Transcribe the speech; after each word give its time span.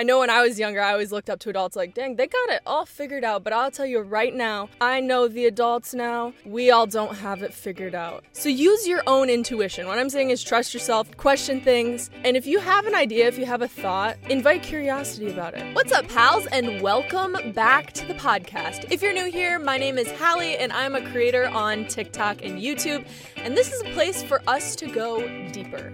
I 0.00 0.02
know 0.02 0.20
when 0.20 0.30
I 0.30 0.40
was 0.40 0.58
younger, 0.58 0.80
I 0.80 0.92
always 0.92 1.12
looked 1.12 1.28
up 1.28 1.40
to 1.40 1.50
adults 1.50 1.76
like, 1.76 1.92
dang, 1.92 2.16
they 2.16 2.26
got 2.26 2.48
it 2.48 2.62
all 2.64 2.86
figured 2.86 3.22
out. 3.22 3.44
But 3.44 3.52
I'll 3.52 3.70
tell 3.70 3.84
you 3.84 4.00
right 4.00 4.34
now, 4.34 4.70
I 4.80 4.98
know 5.00 5.28
the 5.28 5.44
adults 5.44 5.92
now, 5.92 6.32
we 6.46 6.70
all 6.70 6.86
don't 6.86 7.16
have 7.16 7.42
it 7.42 7.52
figured 7.52 7.94
out. 7.94 8.24
So 8.32 8.48
use 8.48 8.88
your 8.88 9.02
own 9.06 9.28
intuition. 9.28 9.86
What 9.86 9.98
I'm 9.98 10.08
saying 10.08 10.30
is 10.30 10.42
trust 10.42 10.72
yourself, 10.72 11.14
question 11.18 11.60
things, 11.60 12.08
and 12.24 12.34
if 12.34 12.46
you 12.46 12.60
have 12.60 12.86
an 12.86 12.94
idea, 12.94 13.28
if 13.28 13.36
you 13.36 13.44
have 13.44 13.60
a 13.60 13.68
thought, 13.68 14.16
invite 14.30 14.62
curiosity 14.62 15.30
about 15.30 15.52
it. 15.52 15.74
What's 15.74 15.92
up, 15.92 16.08
pals, 16.08 16.46
and 16.46 16.80
welcome 16.80 17.52
back 17.52 17.92
to 17.92 18.06
the 18.06 18.14
podcast. 18.14 18.90
If 18.90 19.02
you're 19.02 19.12
new 19.12 19.30
here, 19.30 19.58
my 19.58 19.76
name 19.76 19.98
is 19.98 20.08
Hallee, 20.08 20.56
and 20.58 20.72
I'm 20.72 20.94
a 20.94 21.06
creator 21.10 21.46
on 21.48 21.86
TikTok 21.88 22.42
and 22.42 22.58
YouTube, 22.58 23.06
and 23.36 23.54
this 23.54 23.70
is 23.70 23.82
a 23.82 23.90
place 23.92 24.22
for 24.22 24.40
us 24.46 24.74
to 24.76 24.86
go 24.86 25.28
deeper. 25.50 25.92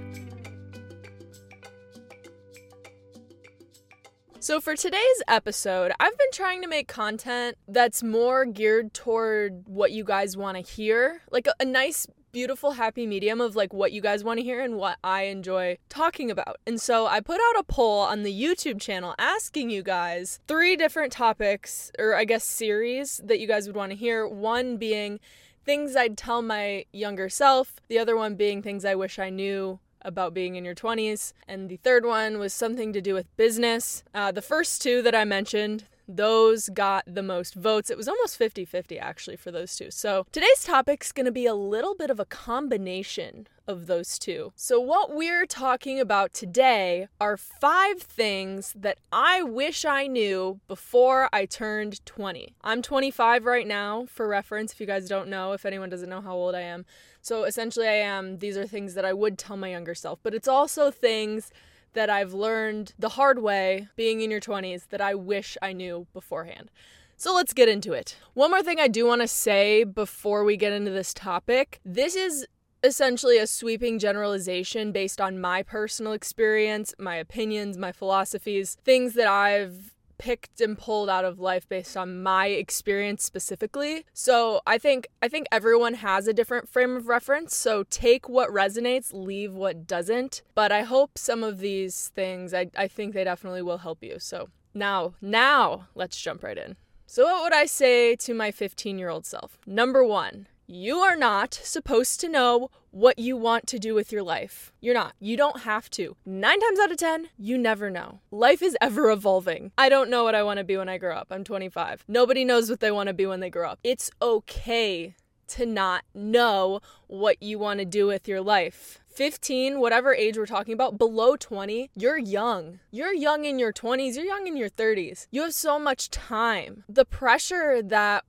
So, 4.47 4.61
for 4.61 4.77
today's 4.77 5.23
episode, 5.27 5.91
I've 5.99 6.17
been 6.17 6.31
trying 6.33 6.63
to 6.63 6.69
make 6.69 6.87
content 6.87 7.59
that's 7.67 8.05
more 8.05 8.45
geared 8.45 8.95
toward 8.95 9.67
what 9.67 9.91
you 9.91 10.05
guys 10.05 10.37
want 10.37 10.57
to 10.57 10.63
hear, 10.63 11.23
like 11.33 11.49
a, 11.49 11.55
a, 11.59 11.65
nice, 11.65 12.07
beautiful, 12.31 12.71
happy 12.71 13.09
medium 13.09 13.41
of 13.41 13.57
like 13.57 13.73
what 13.73 13.91
you 13.91 14.01
guys 14.01 14.23
want 14.23 14.39
to 14.39 14.45
hear 14.45 14.63
and 14.63 14.77
what 14.77 14.99
I 15.03 15.23
enjoy 15.23 15.79
talking 15.89 16.31
about. 16.31 16.59
And 16.65 16.81
so, 16.81 17.09
I 17.09 17.19
put 17.19 17.41
out 17.41 17.59
a 17.59 17.65
poll 17.65 17.99
on 18.03 18.23
the 18.23 18.41
YouTube 18.41 18.81
channel 18.81 19.17
asking 19.19 19.71
you 19.71 19.83
guys 19.83 20.39
three 20.47 20.77
different 20.77 21.11
topics, 21.11 21.91
or 21.99 22.15
I 22.15 22.25
guess 22.25 22.45
series, 22.45 23.21
that 23.25 23.41
you 23.41 23.49
guys 23.49 23.67
would 23.67 23.75
want 23.75 23.91
to 23.91 23.99
hear. 23.99 24.29
One 24.29 24.77
being 24.77 25.19
things 25.65 25.97
I'd 25.97 26.17
tell 26.17 26.41
my 26.41 26.85
younger 26.93 27.29
self, 27.29 27.81
the 27.89 27.99
other 27.99 28.17
one 28.17 28.37
being 28.37 28.63
things 28.63 28.85
I 28.85 28.95
wish 28.95 29.19
I 29.19 29.29
knew 29.29 29.81
about 30.07 30.33
being 30.33 30.55
in 30.55 30.65
your 30.65 30.75
20s. 30.75 31.35
And 31.47 31.69
the 31.69 31.77
third 31.77 32.07
one 32.07 32.39
was 32.39 32.55
something 32.55 32.95
to 32.95 33.03
do 33.03 33.13
with 33.13 33.37
business. 33.37 34.05
Uh, 34.15 34.33
the 34.33 34.41
first 34.41 34.81
two 34.81 35.03
that 35.03 35.15
I 35.15 35.25
mentioned, 35.25 35.85
those 36.09 36.69
got 36.69 37.05
the 37.07 37.23
most 37.23 37.55
votes. 37.55 37.91
It 37.91 37.97
was 37.97 38.09
almost 38.09 38.37
50 38.37 38.65
50 38.65 38.99
actually 38.99 39.37
for 39.37 39.51
those 39.51 39.77
two. 39.77 39.91
So 39.91 40.27
today's 40.33 40.65
topic's 40.65 41.13
gonna 41.13 41.33
be 41.33 41.47
a 41.47 41.55
little 41.55 41.95
bit 41.95 42.11
of 42.11 42.21
a 42.21 42.25
combination 42.25 43.49
of 43.67 43.87
those 43.87 44.19
two. 44.19 44.53
So, 44.55 44.81
what 44.81 45.15
we're 45.15 45.47
talking 45.47 45.99
about 45.99 46.33
today 46.33 47.09
are 47.21 47.37
five 47.37 48.01
things 48.01 48.73
that 48.77 48.99
I 49.13 49.43
wish 49.43 49.85
I 49.85 50.07
knew 50.07 50.61
before 50.69 51.29
I 51.33 51.47
turned 51.47 52.05
20. 52.07 52.55
I'm 52.63 52.83
25 52.83 53.45
right 53.45 53.67
now, 53.67 54.07
for 54.07 54.29
reference, 54.29 54.73
if 54.73 54.81
you 54.81 54.87
guys 54.87 55.09
don't 55.09 55.29
know, 55.29 55.53
if 55.53 55.67
anyone 55.67 55.91
doesn't 55.91 56.09
know 56.09 56.21
how 56.21 56.35
old 56.35 56.55
I 56.55 56.63
am. 56.63 56.85
So, 57.21 57.45
essentially, 57.45 57.89
I 57.89 57.95
am, 57.95 58.39
these 58.39 58.57
are 58.57 58.67
things 58.67 58.95
that 58.95 59.05
I 59.05 59.13
would 59.13 59.39
tell 59.39 59.57
my 59.57 59.71
younger 59.71 59.95
self, 59.95 60.21
but 60.23 60.35
it's 60.35 60.49
also 60.49 60.91
things 60.91 61.51
that 61.97 62.11
I've 62.11 62.33
learned 62.33 62.93
the 62.99 63.09
hard 63.11 63.41
way 63.41 63.89
being 63.97 64.21
in 64.21 64.31
your 64.31 64.41
20s 64.41 64.89
that 64.91 65.01
I 65.01 65.15
wish 65.15 65.57
I 65.61 65.73
knew 65.73 66.07
beforehand. 66.13 66.71
So 67.17 67.35
let's 67.35 67.55
get 67.55 67.69
into 67.69 67.95
it. 67.95 68.17
One 68.35 68.51
more 68.51 68.63
thing 68.63 68.79
I 68.79 68.89
do 68.89 69.07
want 69.07 69.23
to 69.23 69.29
say 69.29 69.83
before 69.83 70.45
we 70.45 70.59
get 70.59 70.75
into 70.75 70.91
this 70.91 71.15
topic 71.15 71.81
this 71.85 72.15
is 72.15 72.47
essentially 72.83 73.39
a 73.39 73.47
sweeping 73.47 73.99
generalization 73.99 74.93
based 74.93 75.21
on 75.21 75.41
my 75.41 75.63
personal 75.63 76.13
experience, 76.13 76.95
my 76.99 77.17
opinions, 77.17 77.79
my 77.79 77.91
philosophies, 77.91 78.77
things 78.85 79.15
that 79.15 79.27
I've 79.27 79.96
picked 80.19 80.61
and 80.61 80.79
pulled 80.79 81.09
out 81.09 81.25
of 81.25 81.39
life 81.39 81.69
based 81.69 81.97
on 81.97 82.23
my 82.23 82.47
experience 82.49 83.25
specifically. 83.25 84.05
So, 84.13 84.61
I 84.67 84.79
think 84.79 85.09
I 85.23 85.29
think 85.29 85.47
everyone 85.51 85.95
has 85.95 86.27
a 86.27 86.35
different 86.35 86.69
frame 86.69 86.97
of 86.97 87.09
reference, 87.09 87.57
so 87.57 87.85
take 87.85 88.29
what 88.29 88.51
resonates, 88.51 89.13
leave 89.13 89.53
what 89.53 89.87
doesn't. 89.87 90.43
But 90.55 90.73
I 90.73 90.83
hope 90.83 91.19
some 91.19 91.43
of 91.43 91.59
these 91.59 92.09
things 92.15 92.55
I 92.55 92.71
I 92.77 92.89
think 92.89 93.15
they 93.15 93.25
definitely 93.25 93.63
will 93.63 93.79
help 93.79 94.03
you. 94.03 94.19
So, 94.19 94.49
now, 94.75 95.15
now 95.21 95.89
let's 95.95 96.21
jump 96.21 96.43
right 96.43 96.59
in. 96.59 96.77
So, 97.07 97.25
what 97.25 97.45
would 97.45 97.55
I 97.55 97.67
say 97.67 98.17
to 98.17 98.35
my 98.35 98.51
15-year-old 98.51 99.25
self? 99.25 99.59
Number 99.65 100.05
1, 100.05 100.49
you 100.67 100.97
are 100.99 101.17
not 101.17 101.55
supposed 101.55 102.21
to 102.21 102.29
know 102.29 102.71
what 102.97 103.19
you 103.19 103.37
want 103.37 103.67
to 103.67 103.79
do 103.79 103.95
with 103.95 104.11
your 104.11 104.23
life. 104.23 104.73
You're 104.81 104.95
not. 104.95 105.13
You 105.21 105.37
don't 105.37 105.61
have 105.61 105.91
to. 105.91 106.17
Nine 106.25 106.59
times 106.59 106.81
out 106.81 106.91
of 106.91 106.97
10, 106.97 107.29
you 107.37 107.59
never 107.59 107.91
know. 107.91 108.21
Life 108.31 108.63
is 108.63 108.75
ever 108.81 109.11
evolving. 109.11 109.71
I 109.77 109.91
don't 109.91 110.09
know 110.09 110.25
what 110.25 110.35
I 110.35 110.43
want 110.43 110.61
to 110.61 110.65
be 110.65 110.79
when 110.79 110.89
I 110.89 110.97
grow 110.97 111.15
up. 111.15 111.27
I'm 111.31 111.45
25. 111.45 112.07
Nobody 112.09 112.43
knows 112.43 112.71
what 112.71 112.81
they 112.81 112.91
want 112.91 113.09
to 113.09 113.13
be 113.13 113.27
when 113.27 113.41
they 113.41 113.51
grow 113.51 113.69
up. 113.69 113.81
It's 113.85 114.11
okay 114.23 115.15
to 115.49 115.67
not 115.67 116.05
know 116.15 116.81
what 117.07 117.43
you 117.43 117.59
want 117.59 117.81
to 117.81 117.85
do 117.85 118.07
with 118.07 118.27
your 118.27 118.41
life. 118.41 118.99
15, 119.11 119.79
whatever 119.79 120.15
age 120.15 120.39
we're 120.39 120.47
talking 120.47 120.73
about, 120.73 120.97
below 120.97 121.37
20, 121.37 121.91
you're 121.95 122.17
young. 122.17 122.81
You're 122.91 123.15
young 123.15 123.45
in 123.45 123.59
your 123.59 123.75
20s, 123.75 124.15
you're 124.15 124.25
young 124.25 124.47
in 124.47 124.57
your 124.57 124.71
30s. 124.71 125.27
You 125.31 125.43
have 125.43 125.53
so 125.53 125.79
much 125.79 126.09
time. 126.09 126.85
The 126.89 127.05
pressure 127.05 127.83
that 127.83 128.25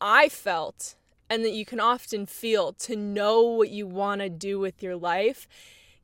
I 0.00 0.28
felt 0.28 0.94
and 1.28 1.44
that 1.44 1.52
you 1.52 1.64
can 1.64 1.80
often 1.80 2.26
feel 2.26 2.72
to 2.72 2.96
know 2.96 3.42
what 3.42 3.70
you 3.70 3.86
want 3.86 4.20
to 4.20 4.28
do 4.28 4.58
with 4.58 4.82
your 4.82 4.96
life 4.96 5.48